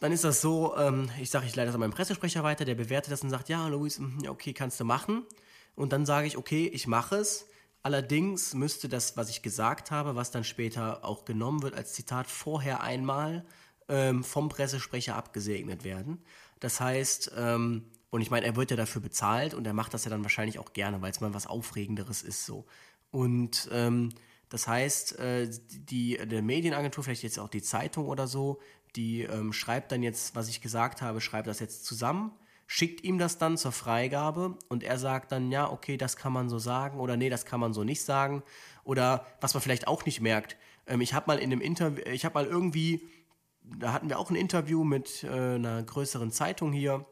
[0.00, 2.74] Dann ist das so, ähm, ich sage, ich leite das an meinen Pressesprecher weiter, der
[2.74, 5.24] bewertet das und sagt, ja, Luis, mhm, ja, okay, kannst du machen.
[5.74, 7.46] Und dann sage ich, okay, ich mache es.
[7.82, 12.26] Allerdings müsste das, was ich gesagt habe, was dann später auch genommen wird als Zitat,
[12.26, 13.46] vorher einmal
[13.88, 16.22] ähm, vom Pressesprecher abgesegnet werden.
[16.60, 17.84] Das heißt, ähm,
[18.16, 20.58] und ich meine, er wird ja dafür bezahlt und er macht das ja dann wahrscheinlich
[20.58, 22.64] auch gerne, weil es mal was Aufregenderes ist so.
[23.10, 24.08] Und ähm,
[24.48, 28.58] das heißt, äh, die der Medienagentur, vielleicht jetzt auch die Zeitung oder so,
[28.96, 32.32] die ähm, schreibt dann jetzt, was ich gesagt habe, schreibt das jetzt zusammen,
[32.66, 36.48] schickt ihm das dann zur Freigabe und er sagt dann, ja, okay, das kann man
[36.48, 38.42] so sagen oder nee, das kann man so nicht sagen.
[38.82, 40.56] Oder was man vielleicht auch nicht merkt,
[40.86, 43.06] ähm, ich habe mal in einem Interview, ich habe mal irgendwie,
[43.62, 47.04] da hatten wir auch ein Interview mit äh, einer größeren Zeitung hier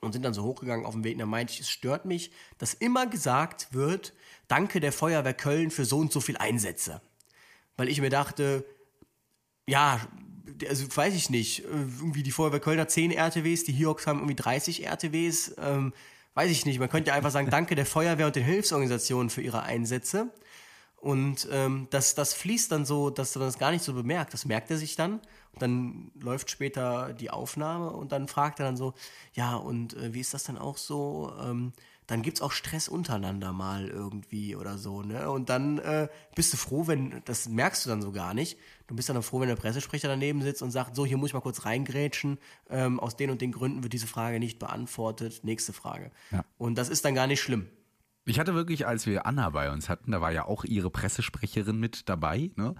[0.00, 1.14] und sind dann so hochgegangen auf dem Weg.
[1.14, 4.12] Und da meinte ich, es stört mich, dass immer gesagt wird,
[4.48, 7.00] danke der Feuerwehr Köln für so und so viel Einsätze.
[7.76, 8.64] Weil ich mir dachte,
[9.66, 10.00] ja,
[10.68, 14.18] also weiß ich nicht, äh, irgendwie die Feuerwehr Köln hat 10 RTWs, die Hiox haben
[14.18, 15.92] irgendwie 30 RTWs, ähm,
[16.34, 16.78] weiß ich nicht.
[16.78, 20.32] Man könnte ja einfach sagen, danke der Feuerwehr und den Hilfsorganisationen für ihre Einsätze.
[20.96, 24.34] Und ähm, das, das fließt dann so, dass man das gar nicht so bemerkt.
[24.34, 25.20] Das merkt er sich dann.
[25.54, 28.94] Und dann läuft später die Aufnahme und dann fragt er dann so,
[29.34, 31.32] ja, und äh, wie ist das dann auch so?
[31.40, 31.72] Ähm,
[32.06, 35.30] dann gibt's auch Stress untereinander mal irgendwie oder so, ne?
[35.30, 38.58] Und dann äh, bist du froh, wenn, das merkst du dann so gar nicht.
[38.86, 41.30] Du bist dann auch froh, wenn der Pressesprecher daneben sitzt und sagt, so, hier muss
[41.30, 42.38] ich mal kurz reingrätschen,
[42.68, 45.40] ähm, aus den und den Gründen wird diese Frage nicht beantwortet.
[45.44, 46.10] Nächste Frage.
[46.32, 46.44] Ja.
[46.58, 47.68] Und das ist dann gar nicht schlimm.
[48.24, 51.80] Ich hatte wirklich, als wir Anna bei uns hatten, da war ja auch ihre Pressesprecherin
[51.80, 52.76] mit dabei, ne?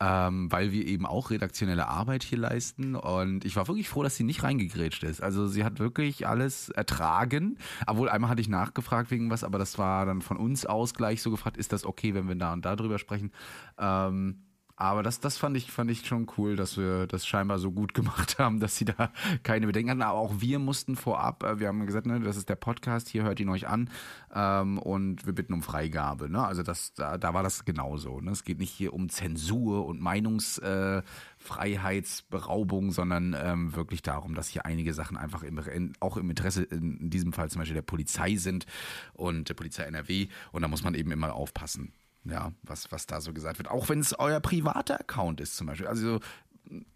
[0.00, 2.96] ähm, weil wir eben auch redaktionelle Arbeit hier leisten.
[2.96, 5.22] Und ich war wirklich froh, dass sie nicht reingegrätscht ist.
[5.22, 7.58] Also sie hat wirklich alles ertragen.
[7.86, 11.22] Obwohl einmal hatte ich nachgefragt wegen was, aber das war dann von uns aus gleich
[11.22, 13.30] so gefragt, ist das okay, wenn wir da und da drüber sprechen?
[13.78, 14.42] Ähm,
[14.80, 17.92] aber das, das fand ich, fand ich schon cool, dass wir das scheinbar so gut
[18.00, 19.12] gemacht haben, dass sie da
[19.42, 20.00] keine Bedenken hatten.
[20.00, 23.24] Aber auch wir mussten vorab, äh, wir haben gesagt, ne, das ist der Podcast, hier
[23.24, 23.90] hört ihn euch an
[24.34, 26.30] ähm, und wir bitten um Freigabe.
[26.30, 26.42] Ne?
[26.42, 28.22] Also das, da, da war das genauso.
[28.22, 28.30] Ne?
[28.30, 34.94] Es geht nicht hier um Zensur und Meinungsfreiheitsberaubung, sondern ähm, wirklich darum, dass hier einige
[34.94, 38.64] Sachen einfach im, in, auch im Interesse in diesem Fall zum Beispiel der Polizei sind
[39.12, 40.28] und der Polizei NRW.
[40.52, 41.92] Und da muss man eben immer aufpassen
[42.24, 43.70] ja, was, was da so gesagt wird.
[43.70, 45.86] Auch wenn es euer privater Account ist zum Beispiel.
[45.86, 46.20] Also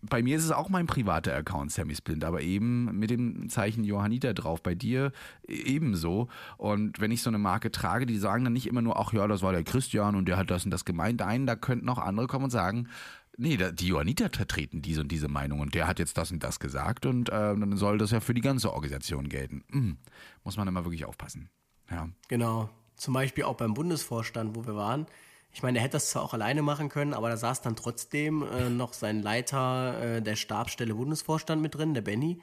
[0.03, 3.85] bei mir ist es auch mein privater Account, Sammy Splint, aber eben mit dem Zeichen
[3.85, 4.63] Johanniter drauf.
[4.63, 5.13] Bei dir
[5.49, 6.29] ebenso.
[6.57, 9.27] Und wenn ich so eine Marke trage, die sagen dann nicht immer nur, ach ja,
[9.27, 11.21] das war der Christian und der hat das und das gemeint.
[11.21, 12.89] Nein, da könnten auch andere kommen und sagen,
[13.37, 16.61] nee, die Johanniter vertreten diese und diese Meinung und der hat jetzt das und das
[16.61, 19.65] gesagt und äh, dann soll das ja für die ganze Organisation gelten.
[19.71, 19.97] Hm,
[20.45, 21.51] muss man immer wirklich aufpassen.
[21.91, 22.09] Ja.
[22.29, 22.71] Genau.
[22.97, 25.07] Zum Beispiel auch beim Bundesvorstand, wo wir waren.
[25.53, 28.43] Ich meine, er hätte das zwar auch alleine machen können, aber da saß dann trotzdem
[28.43, 32.41] äh, noch sein Leiter äh, der Stabsstelle Bundesvorstand mit drin, der Benny,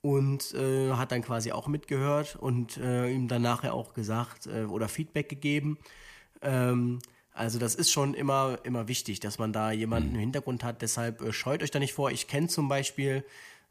[0.00, 4.64] und äh, hat dann quasi auch mitgehört und äh, ihm dann nachher auch gesagt äh,
[4.64, 5.78] oder Feedback gegeben.
[6.40, 7.00] Ähm,
[7.32, 10.82] also das ist schon immer, immer wichtig, dass man da jemanden im Hintergrund hat.
[10.82, 12.10] Deshalb äh, scheut euch da nicht vor.
[12.10, 13.24] Ich kenne zum Beispiel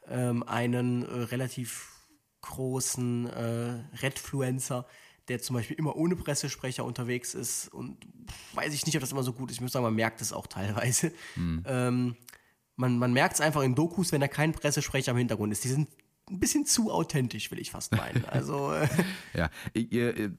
[0.10, 1.94] ähm, einen relativ
[2.42, 4.86] großen äh, Redfluencer,
[5.28, 7.98] der zum Beispiel immer ohne Pressesprecher unterwegs ist und
[8.54, 9.58] weiß ich nicht, ob das immer so gut ist.
[9.58, 11.12] Ich muss sagen, man merkt es auch teilweise.
[11.66, 12.16] Ähm,
[12.76, 15.64] man man merkt es einfach in Dokus, wenn da kein Pressesprecher im Hintergrund ist.
[15.64, 15.88] Die sind
[16.30, 18.24] ein bisschen zu authentisch, will ich fast meinen.
[18.34, 18.88] Also äh,
[19.34, 19.50] Ja,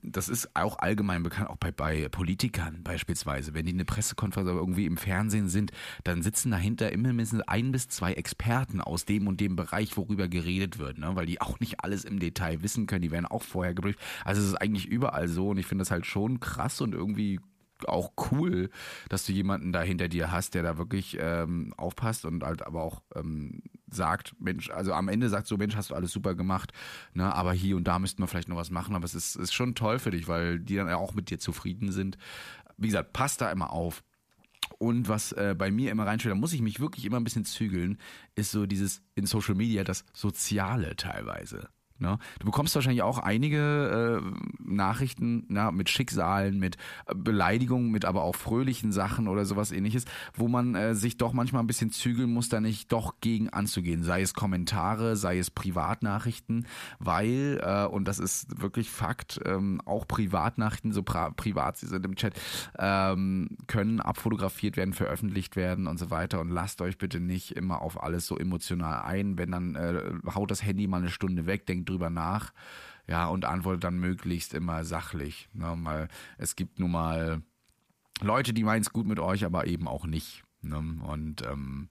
[0.02, 3.54] das ist auch allgemein bekannt, auch bei, bei Politikern beispielsweise.
[3.54, 5.70] Wenn die eine Pressekonferenz oder irgendwie im Fernsehen sind,
[6.02, 10.28] dann sitzen dahinter immer mindestens ein bis zwei Experten aus dem und dem Bereich, worüber
[10.28, 11.14] geredet wird, ne?
[11.14, 13.02] weil die auch nicht alles im Detail wissen können.
[13.02, 13.98] Die werden auch vorher geprüft.
[14.24, 17.40] Also es ist eigentlich überall so und ich finde das halt schon krass und irgendwie
[17.86, 18.70] auch cool,
[19.08, 22.82] dass du jemanden da hinter dir hast, der da wirklich ähm, aufpasst und halt aber
[22.82, 26.72] auch ähm, sagt, Mensch, also am Ende sagt so, Mensch, hast du alles super gemacht,
[27.12, 29.52] ne, aber hier und da müssten wir vielleicht noch was machen, aber es ist, ist
[29.52, 32.18] schon toll für dich, weil die dann auch mit dir zufrieden sind.
[32.76, 34.02] Wie gesagt, passt da immer auf.
[34.78, 37.44] Und was äh, bei mir immer reinsteht, da muss ich mich wirklich immer ein bisschen
[37.44, 37.98] zügeln,
[38.34, 41.68] ist so dieses in Social Media das Soziale teilweise.
[41.98, 42.18] Ne?
[42.40, 46.76] Du bekommst wahrscheinlich auch einige äh, Nachrichten na, mit Schicksalen, mit
[47.06, 51.32] äh, Beleidigungen, mit aber auch fröhlichen Sachen oder sowas ähnliches, wo man äh, sich doch
[51.32, 54.02] manchmal ein bisschen zügeln muss, da nicht doch gegen anzugehen.
[54.02, 56.66] Sei es Kommentare, sei es Privatnachrichten,
[56.98, 62.16] weil, äh, und das ist wirklich Fakt, ähm, auch Privatnachrichten, so privat sie sind im
[62.16, 62.34] Chat,
[62.76, 66.40] ähm, können abfotografiert werden, veröffentlicht werden und so weiter.
[66.40, 69.38] Und lasst euch bitte nicht immer auf alles so emotional ein.
[69.38, 70.02] Wenn dann äh,
[70.34, 72.52] haut das Handy mal eine Stunde weg, denkt drüber nach,
[73.06, 75.48] ja, und antwortet dann möglichst immer sachlich.
[75.52, 75.74] Ne?
[75.82, 76.08] Weil
[76.38, 77.42] es gibt nun mal
[78.20, 80.42] Leute, die meinen es gut mit euch, aber eben auch nicht.
[80.62, 80.78] Ne?
[80.78, 81.88] Und ähm,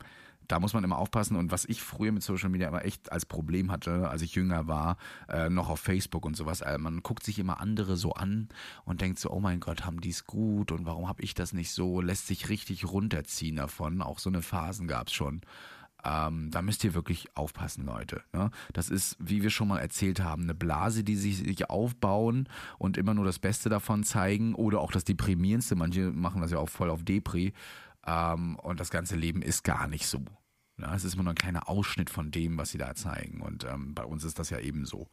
[0.47, 1.35] da muss man immer aufpassen.
[1.35, 4.67] Und was ich früher mit Social Media immer echt als Problem hatte, als ich jünger
[4.67, 4.97] war,
[5.29, 8.49] äh, noch auf Facebook und sowas, äh, man guckt sich immer andere so an
[8.85, 11.53] und denkt so, oh mein Gott, haben die es gut und warum habe ich das
[11.53, 12.01] nicht so?
[12.01, 14.01] Lässt sich richtig runterziehen davon.
[14.01, 15.41] Auch so eine Phasen gab es schon.
[16.03, 18.23] Ähm, da müsst ihr wirklich aufpassen, Leute.
[18.33, 18.51] Ne?
[18.73, 22.97] Das ist, wie wir schon mal erzählt haben, eine Blase, die sich, sich aufbauen und
[22.97, 25.75] immer nur das Beste davon zeigen oder auch das Deprimierendste.
[25.75, 27.53] Manche machen das ja auch voll auf Depri.
[28.05, 30.25] Ähm, und das ganze Leben ist gar nicht so.
[30.77, 33.41] Ja, es ist immer nur ein kleiner Ausschnitt von dem, was sie da zeigen.
[33.41, 35.07] Und ähm, bei uns ist das ja eben so.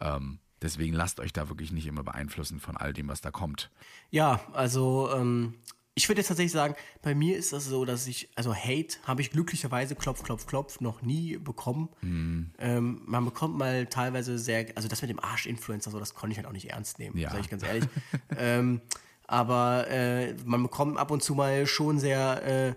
[0.00, 3.70] Ähm, deswegen lasst euch da wirklich nicht immer beeinflussen von all dem, was da kommt.
[4.10, 5.54] Ja, also ähm,
[6.00, 9.20] ich würde jetzt tatsächlich sagen, bei mir ist das so, dass ich, also Hate habe
[9.20, 11.90] ich glücklicherweise, klopf, klopf, klopf, noch nie bekommen.
[12.00, 12.52] Mhm.
[12.58, 16.38] Ähm, man bekommt mal teilweise sehr, also das mit dem Arsch-Influencer, so, das konnte ich
[16.38, 17.28] halt auch nicht ernst nehmen, ja.
[17.28, 17.84] sage ich ganz ehrlich.
[18.38, 18.80] ähm,
[19.26, 22.74] aber äh, man bekommt ab und zu mal schon sehr, äh,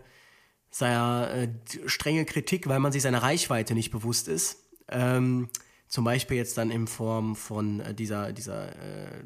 [0.69, 4.57] sehr äh, strenge Kritik, weil man sich seiner Reichweite nicht bewusst ist.
[4.89, 5.47] Ähm,
[5.87, 9.23] zum Beispiel jetzt dann in Form von äh, dieser, dieser äh,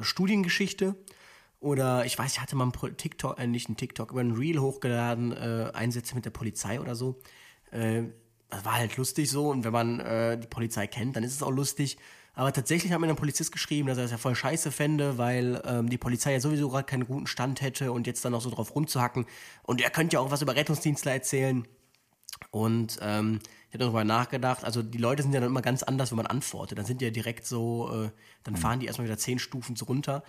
[0.00, 0.96] Studiengeschichte
[1.60, 4.58] oder ich weiß, ich hatte mal ein TikTok, äh, nicht ein TikTok, aber ein Reel
[4.58, 7.20] hochgeladen, äh, Einsätze mit der Polizei oder so.
[7.70, 8.04] Äh,
[8.48, 11.42] das war halt lustig so und wenn man äh, die Polizei kennt, dann ist es
[11.42, 11.98] auch lustig.
[12.34, 15.60] Aber tatsächlich hat mir ein Polizist geschrieben, dass er das ja voll scheiße fände, weil
[15.66, 18.50] ähm, die Polizei ja sowieso gerade keinen guten Stand hätte und jetzt dann noch so
[18.50, 19.26] drauf rumzuhacken.
[19.62, 21.66] Und er könnte ja auch was über Rettungsdienstler erzählen.
[22.50, 26.10] Und ähm, ich habe darüber nachgedacht, also die Leute sind ja dann immer ganz anders,
[26.10, 26.78] wenn man antwortet.
[26.78, 28.10] Dann sind die ja direkt so, äh,
[28.44, 30.22] dann fahren die erstmal wieder zehn Stufen runter.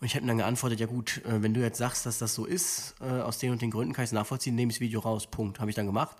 [0.00, 2.46] Und ich hätte dann geantwortet, ja gut, äh, wenn du jetzt sagst, dass das so
[2.46, 5.00] ist, äh, aus den und den Gründen kann ich es nachvollziehen, nehme ich das Video
[5.00, 5.26] raus.
[5.26, 5.60] Punkt.
[5.60, 6.16] Habe ich dann gemacht.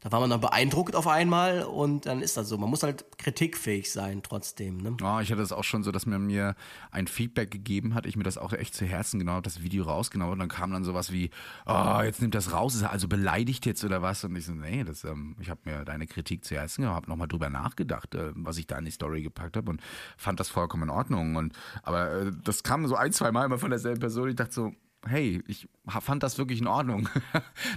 [0.00, 2.56] Da war man dann beeindruckt auf einmal und dann ist das so.
[2.56, 4.78] Man muss halt kritikfähig sein trotzdem.
[4.78, 4.96] Ne?
[5.02, 6.54] Oh, ich hatte es auch schon so, dass man mir
[6.90, 9.84] ein Feedback gegeben hat, ich mir das auch echt zu Herzen genommen habe, das Video
[9.84, 11.30] rausgenommen und dann kam dann sowas wie,
[11.66, 14.24] oh, jetzt nimmt das raus, ist er also beleidigt jetzt oder was?
[14.24, 17.10] Und ich so, nee, das, ähm, ich habe mir deine Kritik zu Herzen genommen, habe
[17.10, 19.82] nochmal drüber nachgedacht, äh, was ich da in die Story gepackt habe und
[20.16, 21.36] fand das vollkommen in Ordnung.
[21.36, 24.30] Und aber äh, das kam so ein, zwei Mal immer von derselben Person.
[24.30, 24.72] Ich dachte so,
[25.06, 27.08] hey, ich fand das wirklich in Ordnung.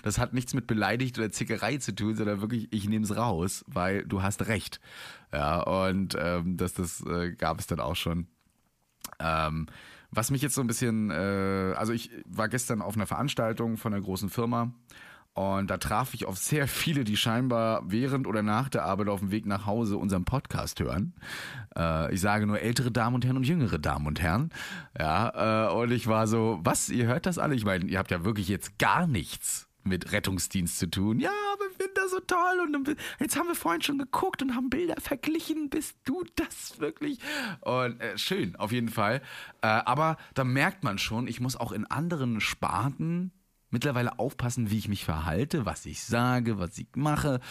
[0.04, 3.64] Das hat nichts mit beleidigt oder Zickerei zu tun, sondern wirklich, ich nehme es raus,
[3.68, 4.80] weil du hast recht.
[5.32, 8.28] Ja, und ähm, das, das äh, gab es dann auch schon.
[9.20, 9.68] Ähm,
[10.12, 13.94] was mich jetzt so ein bisschen, äh, also ich war gestern auf einer Veranstaltung von
[13.94, 14.74] einer großen Firma
[15.34, 19.20] und da traf ich auf sehr viele, die scheinbar während oder nach der Arbeit auf
[19.20, 21.14] dem Weg nach Hause unseren Podcast hören.
[21.76, 24.52] Äh, ich sage nur ältere Damen und Herren und jüngere Damen und Herren.
[24.98, 27.56] Ja, äh, und ich war so, was, ihr hört das alle?
[27.56, 31.20] Ich meine, ihr habt ja wirklich jetzt gar nichts mit Rettungsdienst zu tun.
[31.20, 32.76] Ja, aber ich finde das so toll.
[32.76, 35.70] Und jetzt haben wir vorhin schon geguckt und haben Bilder verglichen.
[35.70, 37.20] Bist du das wirklich?
[37.62, 39.22] Und äh, schön, auf jeden Fall.
[39.62, 43.32] Äh, aber da merkt man schon, ich muss auch in anderen Sparten
[43.74, 47.42] mittlerweile aufpassen, wie ich mich verhalte, was ich sage, was ich mache.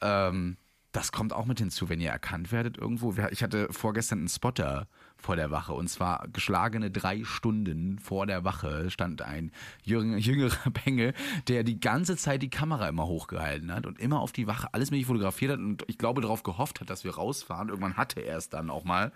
[0.00, 0.56] Ähm,
[0.90, 3.14] das kommt auch mit hinzu, wenn ihr erkannt werdet irgendwo.
[3.30, 8.44] Ich hatte vorgestern einen Spotter vor der Wache und zwar geschlagene drei Stunden vor der
[8.44, 9.52] Wache stand ein
[9.84, 11.12] jüngerer Bengel,
[11.48, 14.90] der die ganze Zeit die Kamera immer hochgehalten hat und immer auf die Wache alles
[14.90, 17.68] mit fotografiert hat und ich glaube darauf gehofft hat, dass wir rausfahren.
[17.68, 19.12] Irgendwann hatte er es dann auch mal.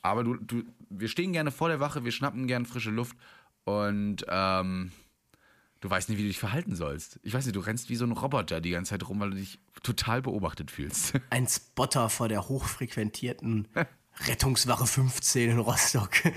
[0.00, 3.16] Aber du, du, wir stehen gerne vor der Wache, wir schnappen gerne frische Luft
[3.64, 4.92] und ähm,
[5.80, 7.20] Du weißt nicht, wie du dich verhalten sollst.
[7.22, 9.36] Ich weiß nicht, du rennst wie so ein Roboter die ganze Zeit rum, weil du
[9.36, 11.14] dich total beobachtet fühlst.
[11.30, 13.68] Ein Spotter vor der hochfrequentierten
[14.26, 16.10] Rettungswache 15 in Rostock.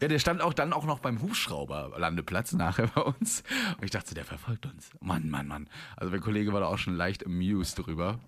[0.00, 3.44] Ja, der stand auch dann auch noch beim Hubschrauberlandeplatz nachher bei uns.
[3.78, 4.90] Und ich dachte, der verfolgt uns.
[5.00, 5.68] Mann, Mann, Mann.
[5.96, 8.18] Also mein Kollege war da auch schon leicht amused drüber.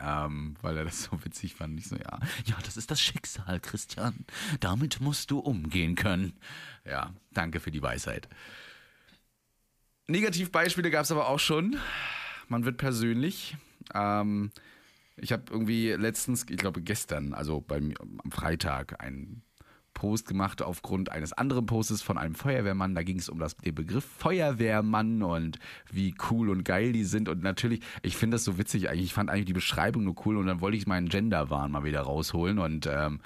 [0.00, 1.78] Ähm, weil er das so witzig fand.
[1.78, 4.26] Ich so, ja, ja, das ist das Schicksal, Christian.
[4.60, 6.34] Damit musst du umgehen können.
[6.84, 8.28] Ja, danke für die Weisheit.
[10.06, 11.76] Negativbeispiele gab es aber auch schon.
[12.48, 13.56] Man wird persönlich.
[13.94, 14.50] Ähm,
[15.16, 19.42] ich habe irgendwie letztens, ich glaube gestern, also beim, am Freitag, einen
[19.94, 22.94] Post gemacht aufgrund eines anderen Postes von einem Feuerwehrmann.
[22.94, 25.58] Da ging es um das, den Begriff Feuerwehrmann und
[25.90, 27.28] wie cool und geil die sind.
[27.28, 29.06] Und natürlich, ich finde das so witzig eigentlich.
[29.06, 32.02] Ich fand eigentlich die Beschreibung nur cool und dann wollte ich meinen Genderwahn mal wieder
[32.02, 33.20] rausholen und ähm,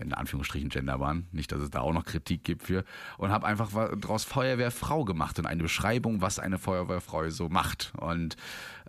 [0.00, 2.84] in Anführungsstrichen Genderwahn, nicht, dass es da auch noch Kritik gibt für,
[3.18, 7.92] und habe einfach daraus Feuerwehrfrau gemacht und eine Beschreibung, was eine Feuerwehrfrau so macht.
[7.96, 8.36] Und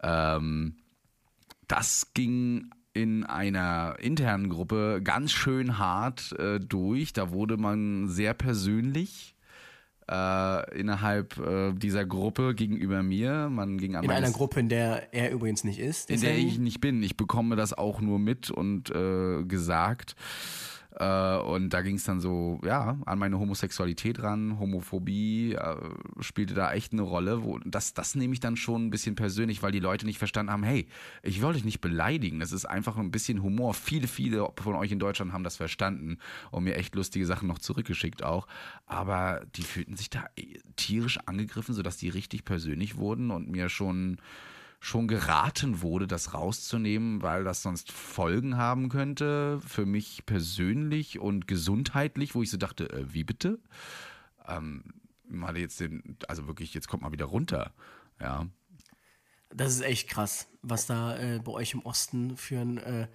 [0.01, 0.75] ähm,
[1.67, 7.13] das ging in einer internen Gruppe ganz schön hart äh, durch.
[7.13, 9.35] Da wurde man sehr persönlich
[10.09, 13.49] äh, innerhalb äh, dieser Gruppe gegenüber mir.
[13.49, 16.09] Man ging an in einer Gruppe, in der er übrigens nicht ist.
[16.09, 17.03] In der ich nicht bin.
[17.03, 20.15] Ich bekomme das auch nur mit und äh, gesagt.
[20.97, 25.75] Äh, und da ging es dann so, ja, an meine Homosexualität ran, Homophobie äh,
[26.21, 27.43] spielte da echt eine Rolle.
[27.43, 30.51] Wo, das, das nehme ich dann schon ein bisschen persönlich, weil die Leute nicht verstanden
[30.51, 30.87] haben, hey,
[31.21, 33.73] ich wollte dich nicht beleidigen, das ist einfach ein bisschen Humor.
[33.73, 36.17] Viele, viele von euch in Deutschland haben das verstanden
[36.51, 38.47] und mir echt lustige Sachen noch zurückgeschickt auch.
[38.85, 43.67] Aber die fühlten sich da äh, tierisch angegriffen, sodass die richtig persönlich wurden und mir
[43.67, 44.17] schon
[44.85, 51.47] schon geraten wurde, das rauszunehmen, weil das sonst Folgen haben könnte für mich persönlich und
[51.47, 53.57] gesundheitlich, wo ich so dachte, äh, wie bitte?
[54.47, 54.83] Ähm,
[55.27, 57.73] mal jetzt den, also wirklich, jetzt kommt mal wieder runter,
[58.21, 58.45] ja.
[59.49, 63.07] Das ist echt krass, was da äh, bei euch im Osten für ein äh,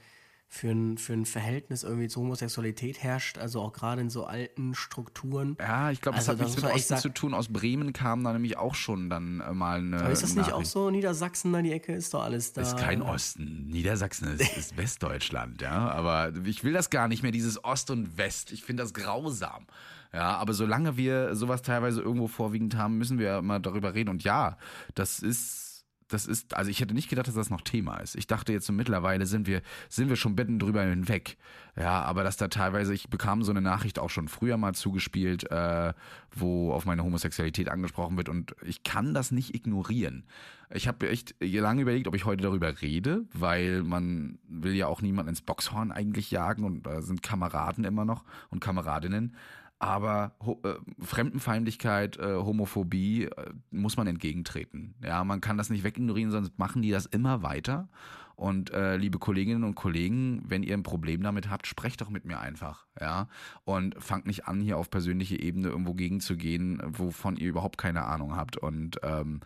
[0.53, 4.75] für ein, für ein Verhältnis irgendwie zur Homosexualität herrscht, also auch gerade in so alten
[4.75, 5.57] Strukturen.
[5.61, 7.35] Ja, ich glaube, das also, hat nichts mit Osten zu tun.
[7.35, 10.01] Aus Bremen kam da nämlich auch schon dann äh, mal eine.
[10.01, 10.91] Aber ist das nicht auch so?
[10.91, 12.63] Niedersachsen, da die Ecke ist doch alles da.
[12.63, 13.69] Ist kein Osten.
[13.69, 15.89] Niedersachsen ist, ist Westdeutschland, ja.
[15.89, 18.51] Aber ich will das gar nicht mehr, dieses Ost und West.
[18.51, 19.67] Ich finde das grausam.
[20.13, 24.11] Ja, aber solange wir sowas teilweise irgendwo vorwiegend haben, müssen wir mal darüber reden.
[24.11, 24.59] Und ja,
[24.97, 25.70] das ist
[26.11, 28.17] das ist, also ich hätte nicht gedacht, dass das noch Thema ist.
[28.17, 31.37] Ich dachte jetzt so mittlerweile sind wir, sind wir schon Betten drüber hinweg.
[31.77, 35.51] Ja, aber dass da teilweise, ich bekam so eine Nachricht auch schon früher mal zugespielt,
[35.51, 35.95] äh,
[36.33, 40.25] wo auf meine Homosexualität angesprochen wird und ich kann das nicht ignorieren.
[40.73, 45.03] Ich habe echt lange überlegt, ob ich heute darüber rede, weil man will ja auch
[45.03, 49.35] niemanden ins Boxhorn eigentlich jagen und da sind Kameraden immer noch und Kameradinnen
[49.81, 54.95] aber äh, Fremdenfeindlichkeit, äh, Homophobie äh, muss man entgegentreten.
[55.03, 57.89] Ja, man kann das nicht wegignorieren, sonst machen die das immer weiter.
[58.37, 62.25] Und äh, liebe Kolleginnen und Kollegen, wenn ihr ein Problem damit habt, sprecht doch mit
[62.25, 63.29] mir einfach, ja.
[63.65, 68.37] Und fangt nicht an, hier auf persönliche Ebene irgendwo gegenzugehen, wovon ihr überhaupt keine Ahnung
[68.37, 68.59] habt.
[68.59, 69.41] Und ähm,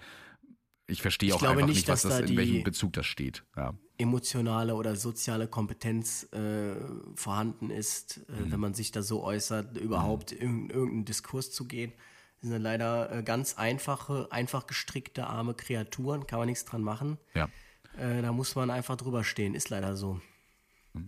[0.87, 3.45] ich verstehe auch einfach nicht, was das, in welchem Bezug das steht.
[3.57, 3.75] Ja.
[3.97, 6.75] Emotionale oder soziale Kompetenz äh,
[7.15, 8.53] vorhanden ist, äh, mhm.
[8.53, 10.39] wenn man sich da so äußert, überhaupt mhm.
[10.41, 11.93] in irgendeinen Diskurs zu gehen.
[12.41, 17.19] Das sind leider äh, ganz einfache, einfach gestrickte, arme Kreaturen, kann man nichts dran machen.
[17.35, 17.49] Ja.
[17.97, 20.21] Äh, da muss man einfach drüber stehen, ist leider so.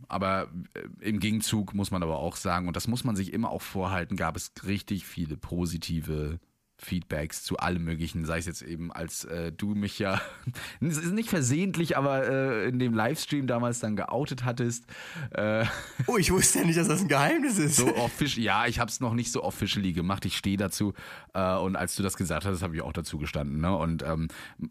[0.09, 3.51] Aber äh, im Gegenzug muss man aber auch sagen, und das muss man sich immer
[3.51, 6.41] auch vorhalten, gab es richtig viele positive
[6.79, 10.21] Feedbacks zu allem Möglichen, sei es jetzt eben, als äh, du mich ja,
[10.81, 14.85] es ist nicht versehentlich, aber äh, in dem Livestream damals dann geoutet hattest.
[15.31, 15.65] Äh,
[16.07, 17.77] oh, ich wusste ja nicht, dass das ein Geheimnis ist.
[17.77, 20.93] So official, ja, ich habe es noch nicht so officially gemacht, ich stehe dazu.
[21.33, 23.61] Äh, und als du das gesagt hast, habe ich auch dazu gestanden.
[23.61, 23.75] Ne?
[23.75, 24.29] Und ähm,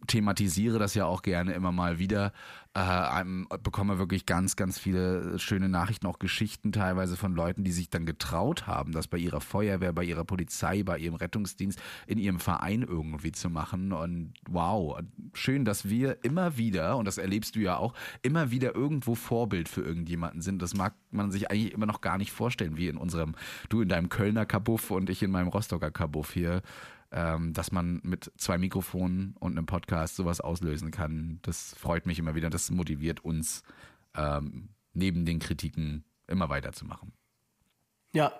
[0.07, 2.33] thematisiere das ja auch gerne immer mal wieder
[2.75, 3.23] äh,
[3.63, 8.05] bekomme wirklich ganz, ganz viele schöne Nachrichten, auch Geschichten teilweise von Leuten, die sich dann
[8.05, 12.81] getraut haben, das bei ihrer Feuerwehr, bei ihrer Polizei, bei ihrem Rettungsdienst, in ihrem Verein
[12.81, 13.93] irgendwie zu machen.
[13.93, 14.99] Und wow,
[15.33, 19.69] schön, dass wir immer wieder, und das erlebst du ja auch, immer wieder irgendwo Vorbild
[19.69, 20.61] für irgendjemanden sind.
[20.61, 23.35] Das mag man sich eigentlich immer noch gar nicht vorstellen, wie in unserem,
[23.69, 26.61] du in deinem Kölner Kabuff und ich in meinem Rostocker Kabuff hier
[27.15, 31.39] ähm, dass man mit zwei Mikrofonen und einem Podcast sowas auslösen kann.
[31.43, 32.49] Das freut mich immer wieder.
[32.49, 33.63] Das motiviert uns,
[34.15, 37.13] ähm, neben den Kritiken immer weiterzumachen.
[38.13, 38.33] Ja,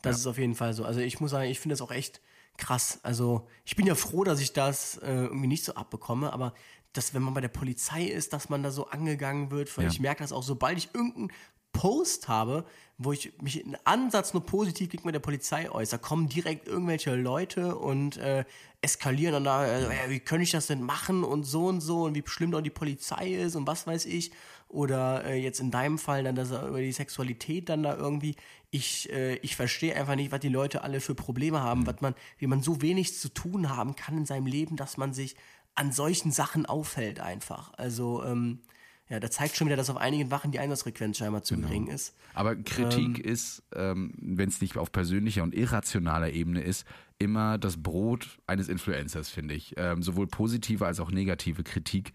[0.00, 0.20] das ja.
[0.20, 0.86] ist auf jeden Fall so.
[0.86, 2.22] Also ich muss sagen, ich finde das auch echt
[2.56, 3.00] krass.
[3.02, 6.54] Also ich bin ja froh, dass ich das äh, irgendwie nicht so abbekomme, aber
[6.94, 9.90] dass wenn man bei der Polizei ist, dass man da so angegangen wird, weil ja.
[9.90, 11.32] ich merke das auch, sobald ich irgendeinen
[11.76, 12.64] Post habe,
[12.96, 17.76] wo ich mich in Ansatz nur positiv gegenüber der Polizei äußere, kommen direkt irgendwelche Leute
[17.76, 18.46] und äh,
[18.80, 22.14] eskalieren dann da, äh, wie könnte ich das denn machen und so und so und
[22.14, 24.30] wie schlimm doch die Polizei ist und was weiß ich.
[24.68, 28.34] Oder äh, jetzt in deinem Fall dann dass er über die Sexualität dann da irgendwie.
[28.70, 32.14] Ich, äh, ich verstehe einfach nicht, was die Leute alle für Probleme haben, was man,
[32.38, 35.36] wie man so wenig zu tun haben kann in seinem Leben, dass man sich
[35.74, 37.74] an solchen Sachen aufhält einfach.
[37.74, 38.60] Also ähm,
[39.08, 41.68] ja, da zeigt schon wieder, dass auf einigen Wachen die Einsatzfrequenz scheinbar zu Genau.
[41.68, 42.14] gering ist.
[42.34, 46.84] Aber Kritik ist, ähm, wenn es nicht auf persönlicher und irrationaler Ebene ist,
[47.18, 49.74] immer das Brot eines Influencers, finde ich.
[49.76, 52.12] Ähm, sowohl positive als auch negative Kritik.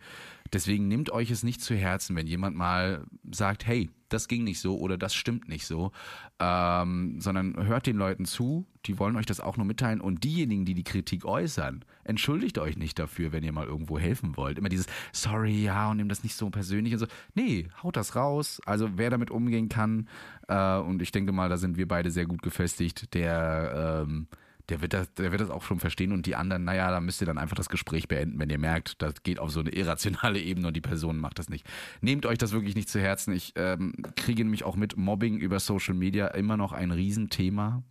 [0.54, 4.60] Deswegen nehmt euch es nicht zu Herzen, wenn jemand mal sagt, hey, das ging nicht
[4.60, 5.92] so oder das stimmt nicht so,
[6.40, 10.66] ähm, sondern hört den Leuten zu, die wollen euch das auch nur mitteilen und diejenigen,
[10.66, 14.58] die die Kritik äußern, entschuldigt euch nicht dafür, wenn ihr mal irgendwo helfen wollt.
[14.58, 17.08] Immer dieses, sorry, ja, und nehmt das nicht so persönlich und so.
[17.36, 18.62] Nee, haut das raus.
[18.66, 20.08] Also wer damit umgehen kann,
[20.48, 24.28] äh, und ich denke mal, da sind wir beide sehr gut gefestigt, der, ähm,
[24.72, 27.22] der wird, das, der wird das auch schon verstehen und die anderen, naja, da müsst
[27.22, 30.40] ihr dann einfach das Gespräch beenden, wenn ihr merkt, das geht auf so eine irrationale
[30.42, 31.68] Ebene und die Person macht das nicht.
[32.00, 33.34] Nehmt euch das wirklich nicht zu Herzen.
[33.34, 37.84] Ich ähm, kriege nämlich auch mit Mobbing über Social Media immer noch ein Riesenthema.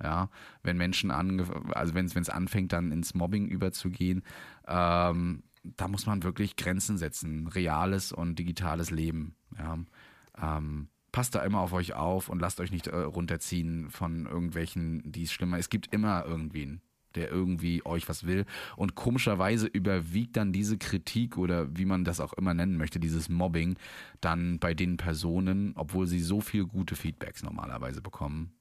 [0.00, 0.30] Ja,
[0.62, 4.22] wenn Menschen ange also wenn es anfängt, dann ins Mobbing überzugehen,
[4.68, 9.34] ähm, da muss man wirklich Grenzen setzen, reales und digitales Leben.
[9.58, 9.76] Ja.
[10.40, 15.02] Ähm, passt da immer auf euch auf und lasst euch nicht äh, runterziehen von irgendwelchen,
[15.10, 15.58] die es schlimmer.
[15.58, 16.80] Es gibt immer irgendwen,
[17.14, 18.44] der irgendwie euch was will.
[18.76, 23.28] Und komischerweise überwiegt dann diese Kritik oder wie man das auch immer nennen möchte, dieses
[23.28, 23.76] Mobbing,
[24.20, 28.52] dann bei den Personen, obwohl sie so viel gute Feedbacks normalerweise bekommen.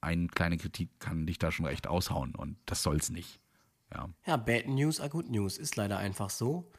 [0.00, 3.40] Eine kleine Kritik kann dich da schon recht aushauen und das soll's nicht.
[3.92, 4.08] Ja.
[4.26, 6.70] Ja, Bad News are Good News ist leider einfach so.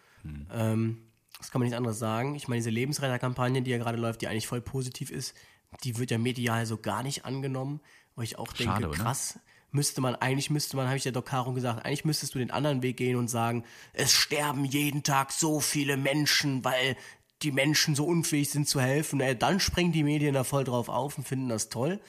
[0.52, 0.98] Ähm,
[1.38, 2.36] das kann man nicht anderes sagen.
[2.36, 5.36] Ich meine, diese Lebensretterkampagne, die ja gerade läuft, die eigentlich voll positiv ist,
[5.84, 7.82] die wird ja medial so gar nicht angenommen,
[8.16, 9.40] wo ich auch denke, Schade, krass,
[9.72, 12.52] müsste man, eigentlich müsste man, habe ich der Doc Caro gesagt, eigentlich müsstest du den
[12.52, 16.96] anderen Weg gehen und sagen, es sterben jeden Tag so viele Menschen, weil
[17.42, 19.20] die Menschen so unfähig sind zu helfen.
[19.20, 22.00] Äh, dann springen die Medien da voll drauf auf und finden das toll.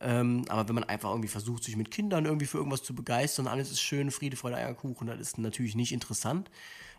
[0.00, 3.48] Ähm, aber wenn man einfach irgendwie versucht, sich mit Kindern irgendwie für irgendwas zu begeistern,
[3.48, 6.50] alles ist schön, Friede, Freude, Eierkuchen, das ist natürlich nicht interessant.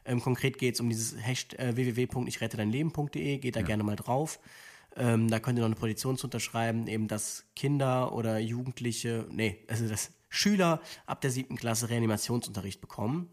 [0.05, 4.39] Ähm, konkret geht es um dieses Hashtag äh, www.ichrettedeinleben.de, geht da gerne mal drauf.
[4.95, 9.63] Ähm, da könnt ihr noch eine Petition zu unterschreiben, eben dass Kinder oder Jugendliche, nee,
[9.67, 13.29] also dass Schüler ab der siebten Klasse Reanimationsunterricht bekommen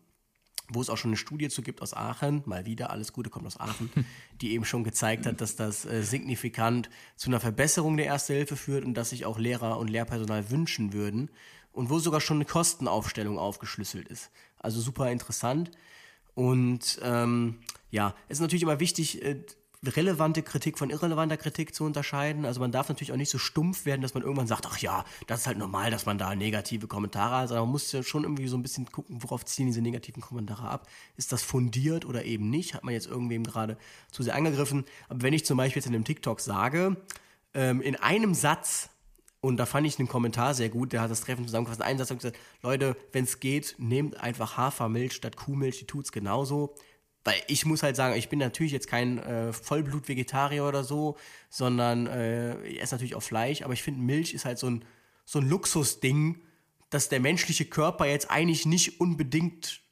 [0.69, 3.47] wo es auch schon eine Studie zu gibt aus Aachen, mal wieder, alles Gute kommt
[3.47, 3.91] aus Aachen,
[4.41, 8.57] die eben schon gezeigt hat, dass das äh, signifikant zu einer Verbesserung der Erste Hilfe
[8.57, 11.31] führt und dass sich auch Lehrer und Lehrpersonal wünschen würden
[11.73, 14.31] und wo sogar schon eine Kostenaufstellung aufgeschlüsselt ist.
[14.59, 15.71] Also super interessant.
[16.37, 17.61] Und ähm,
[17.91, 19.41] ja, es ist natürlich immer wichtig, äh,
[19.83, 22.45] relevante Kritik von irrelevanter Kritik zu unterscheiden.
[22.45, 25.07] Also man darf natürlich auch nicht so stumpf werden, dass man irgendwann sagt, ach ja,
[25.27, 28.25] das ist halt normal, dass man da negative Kommentare hat, sondern man muss ja schon
[28.25, 30.89] irgendwie so ein bisschen gucken, worauf ziehen diese negativen Kommentare ab.
[31.17, 32.75] Ist das fundiert oder eben nicht?
[32.75, 33.79] Hat man jetzt irgendwem gerade
[34.11, 34.85] zu sehr angegriffen?
[35.09, 36.99] Aber wenn ich zum Beispiel jetzt in einem TikTok sage,
[37.55, 38.91] ähm, in einem Satz,
[39.41, 41.81] und da fand ich einen Kommentar sehr gut, der hat das Treffen zusammengefasst.
[41.81, 45.87] In einem Satz er gesagt, Leute, wenn es geht, nehmt einfach Hafermilch statt Kuhmilch, die
[45.87, 46.75] tut's genauso.
[47.25, 51.17] Weil ich muss halt sagen, ich bin natürlich jetzt kein äh, Vollblut-Vegetarier oder so,
[51.51, 54.85] sondern äh, ich esse natürlich auch Fleisch, aber ich finde, Milch ist halt so ein,
[55.25, 56.41] so ein Luxusding,
[56.91, 59.83] dass der menschliche Körper jetzt eigentlich nicht unbedingt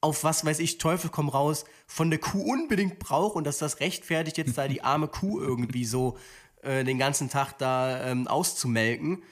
[0.00, 3.80] auf was weiß ich, Teufel komm raus, von der Kuh unbedingt braucht und dass das
[3.80, 6.16] rechtfertigt, jetzt da die arme Kuh irgendwie so
[6.62, 9.22] äh, den ganzen Tag da ähm, auszumelken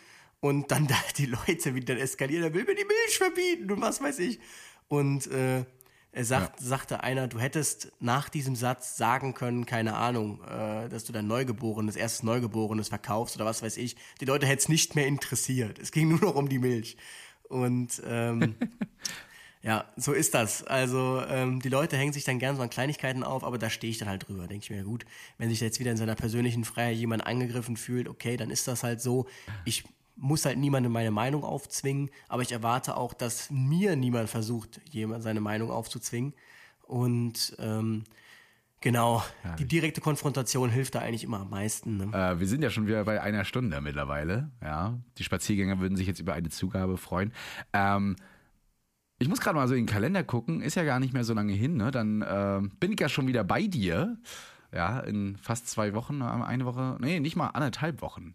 [0.41, 4.01] und dann da die Leute wieder eskalieren, er will mir die Milch verbieten und was
[4.01, 4.39] weiß ich.
[4.89, 5.64] Und äh,
[6.11, 11.05] er sagt, sagte einer, du hättest nach diesem Satz sagen können, keine Ahnung, äh, dass
[11.05, 13.97] du dein Neugeborenes, erstes Neugeborenes verkaufst oder was weiß ich.
[14.20, 15.79] Die Leute hätte es nicht mehr interessiert.
[15.79, 16.97] Es ging nur noch um die Milch.
[17.49, 18.57] Und ähm,
[19.63, 20.65] ja, so ist das.
[20.65, 23.91] Also ähm, die Leute hängen sich dann gern so an Kleinigkeiten auf, aber da stehe
[23.91, 24.47] ich dann halt drüber.
[24.47, 25.05] Denke ich mir, ja gut,
[25.37, 28.83] wenn sich jetzt wieder in seiner persönlichen Freiheit jemand angegriffen fühlt, okay, dann ist das
[28.85, 29.27] halt so.
[29.65, 29.85] Ich
[30.19, 35.23] muss halt niemandem meine Meinung aufzwingen, aber ich erwarte auch, dass mir niemand versucht, jemand
[35.23, 36.35] seine Meinung aufzuzwingen.
[36.83, 38.05] Und ähm,
[38.81, 39.23] genau,
[39.59, 41.97] die direkte Konfrontation hilft da eigentlich immer am meisten.
[41.97, 42.05] Ne?
[42.13, 44.51] Äh, wir sind ja schon wieder bei einer Stunde mittlerweile.
[44.63, 47.33] Ja, die Spaziergänger würden sich jetzt über eine Zugabe freuen.
[47.73, 48.17] Ähm,
[49.19, 50.61] ich muss gerade mal so in den Kalender gucken.
[50.61, 51.77] Ist ja gar nicht mehr so lange hin.
[51.77, 51.91] Ne?
[51.91, 54.16] Dann äh, bin ich ja schon wieder bei dir.
[54.73, 58.35] Ja, in fast zwei Wochen, äh, eine Woche, nee, nicht mal anderthalb Wochen.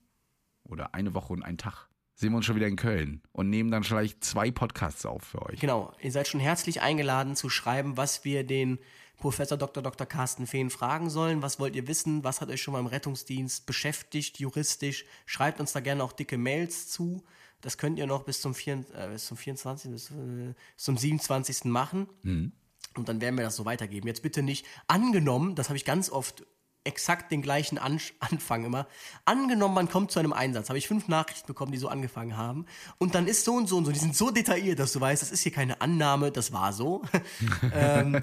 [0.63, 1.89] Oder eine Woche und ein Tag.
[2.15, 5.41] sehen wir uns schon wieder in Köln und nehmen dann vielleicht zwei Podcasts auf für
[5.43, 5.59] euch.
[5.59, 8.79] Genau, ihr seid schon herzlich eingeladen zu schreiben, was wir den
[9.17, 9.83] Professor Dr.
[9.83, 10.07] Dr.
[10.07, 11.41] Carsten Fehn fragen sollen.
[11.41, 12.23] Was wollt ihr wissen?
[12.23, 15.05] Was hat euch schon mal im Rettungsdienst beschäftigt, juristisch?
[15.25, 17.23] Schreibt uns da gerne auch dicke Mails zu.
[17.63, 19.89] Das könnt ihr noch bis zum, 4, äh, bis zum 24.
[19.91, 21.71] Bis, äh, zum 27.
[21.71, 22.07] machen.
[22.21, 22.51] Mhm.
[22.95, 24.07] Und dann werden wir das so weitergeben.
[24.07, 26.45] Jetzt bitte nicht angenommen, das habe ich ganz oft
[26.83, 28.87] exakt den gleichen An Anfang immer.
[29.23, 32.65] Angenommen, man kommt zu einem Einsatz, habe ich fünf Nachrichten bekommen, die so angefangen haben.
[32.97, 35.21] Und dann ist so und so und so, die sind so detailliert, dass du weißt,
[35.21, 37.01] das ist hier keine Annahme, das war so.
[37.73, 38.21] ähm,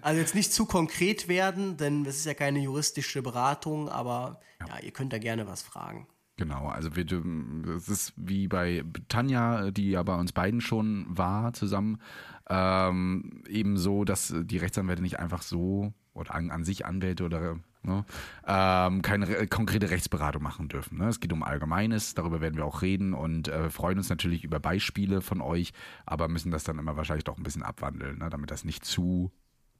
[0.00, 4.68] also jetzt nicht zu konkret werden, denn das ist ja keine juristische Beratung, aber ja,
[4.68, 6.06] ja ihr könnt da gerne was fragen.
[6.38, 7.06] Genau, also wir,
[7.76, 11.98] es ist wie bei Tanja, die ja bei uns beiden schon war zusammen,
[12.50, 17.58] ähm, eben so, dass die Rechtsanwälte nicht einfach so oder an, an sich Anwälte oder
[17.82, 18.04] ne,
[18.46, 20.98] ähm, keine konkrete Rechtsberatung machen dürfen.
[20.98, 21.08] Ne?
[21.08, 24.60] Es geht um Allgemeines, darüber werden wir auch reden und äh, freuen uns natürlich über
[24.60, 25.72] Beispiele von euch,
[26.04, 28.28] aber müssen das dann immer wahrscheinlich doch ein bisschen abwandeln, ne?
[28.28, 29.32] damit das nicht zu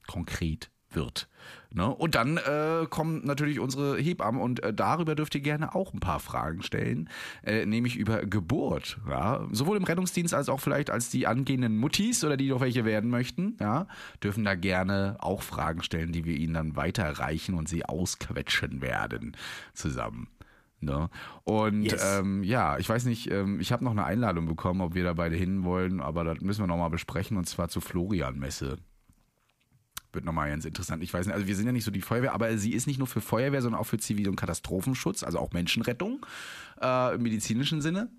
[0.07, 1.27] konkret wird.
[1.73, 1.87] Ne?
[1.87, 5.99] Und dann äh, kommen natürlich unsere Hebammen und äh, darüber dürft ihr gerne auch ein
[5.99, 7.09] paar Fragen stellen,
[7.43, 8.97] äh, nämlich über Geburt.
[9.07, 9.45] Ja?
[9.51, 13.09] Sowohl im Rettungsdienst als auch vielleicht als die angehenden Muttis oder die noch welche werden
[13.09, 13.87] möchten, ja?
[14.23, 19.35] dürfen da gerne auch Fragen stellen, die wir ihnen dann weiterreichen und sie ausquetschen werden
[19.73, 20.29] zusammen.
[20.79, 21.09] Ne?
[21.43, 22.19] Und yes.
[22.19, 25.13] ähm, ja, ich weiß nicht, ähm, ich habe noch eine Einladung bekommen, ob wir da
[25.13, 28.77] beide hin wollen, aber das müssen wir nochmal besprechen und zwar zur Florian-Messe
[30.13, 31.03] wird nochmal ganz interessant.
[31.03, 32.97] Ich weiß nicht, also wir sind ja nicht so die Feuerwehr, aber sie ist nicht
[32.97, 36.25] nur für Feuerwehr, sondern auch für Zivil- und Katastrophenschutz, also auch Menschenrettung
[36.81, 38.09] äh, im medizinischen Sinne.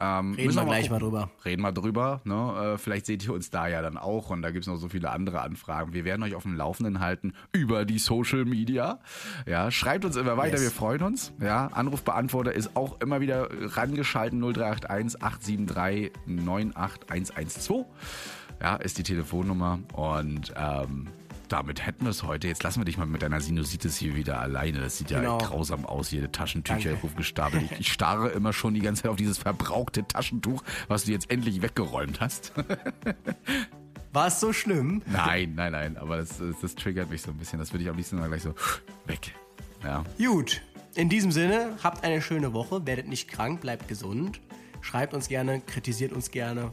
[0.00, 1.30] Ähm, reden wir gleich mal, mal drüber.
[1.44, 2.20] Reden wir drüber.
[2.24, 2.74] Ne?
[2.74, 4.88] Äh, vielleicht seht ihr uns da ja dann auch und da gibt es noch so
[4.88, 5.92] viele andere Anfragen.
[5.92, 9.00] Wir werden euch auf dem Laufenden halten über die Social Media.
[9.44, 10.62] Ja, schreibt uns immer weiter, yes.
[10.62, 11.32] wir freuen uns.
[11.40, 17.86] Ja, Anrufbeantworter ist auch immer wieder rangeschalten 0381 873 98112
[18.60, 21.08] ja, ist die Telefonnummer und ähm,
[21.48, 22.46] damit hätten wir es heute.
[22.46, 24.80] Jetzt lassen wir dich mal mit deiner Sinusitis hier wieder alleine.
[24.80, 25.38] Das sieht genau.
[25.38, 27.62] ja grausam aus, jede Taschentücher aufgestapelt.
[27.72, 31.30] Ich, ich starre immer schon die ganze Zeit auf dieses verbrauchte Taschentuch, was du jetzt
[31.30, 32.52] endlich weggeräumt hast.
[34.12, 35.02] War es so schlimm?
[35.06, 37.58] Nein, nein, nein, aber das, das, das triggert mich so ein bisschen.
[37.58, 38.54] Das würde ich am liebsten mal gleich so
[39.06, 39.34] weg.
[39.84, 40.04] Ja.
[40.18, 40.62] Gut,
[40.94, 44.40] in diesem Sinne, habt eine schöne Woche, werdet nicht krank, bleibt gesund.
[44.80, 46.72] Schreibt uns gerne, kritisiert uns gerne.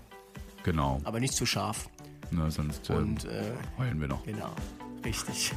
[0.66, 1.00] Genau.
[1.04, 1.88] Aber nicht zu scharf.
[2.32, 4.26] Na, sonst ähm, Und, äh, heulen wir noch.
[4.26, 4.50] Genau,
[5.06, 5.54] richtig.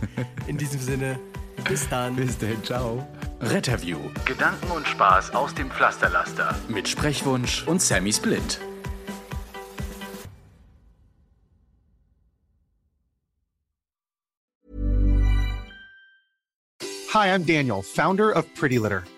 [0.47, 1.19] In diesem Sinne,
[1.67, 2.15] bis dann.
[2.15, 3.09] Bis dann, ciao.
[3.41, 3.99] Retterview.
[4.27, 6.55] Gedanken und Spaß aus dem Pflasterlaster.
[6.69, 8.61] Mit Sprechwunsch und Sammy Split.
[17.15, 19.05] Hi, I'm Daniel, Founder of Pretty Litter.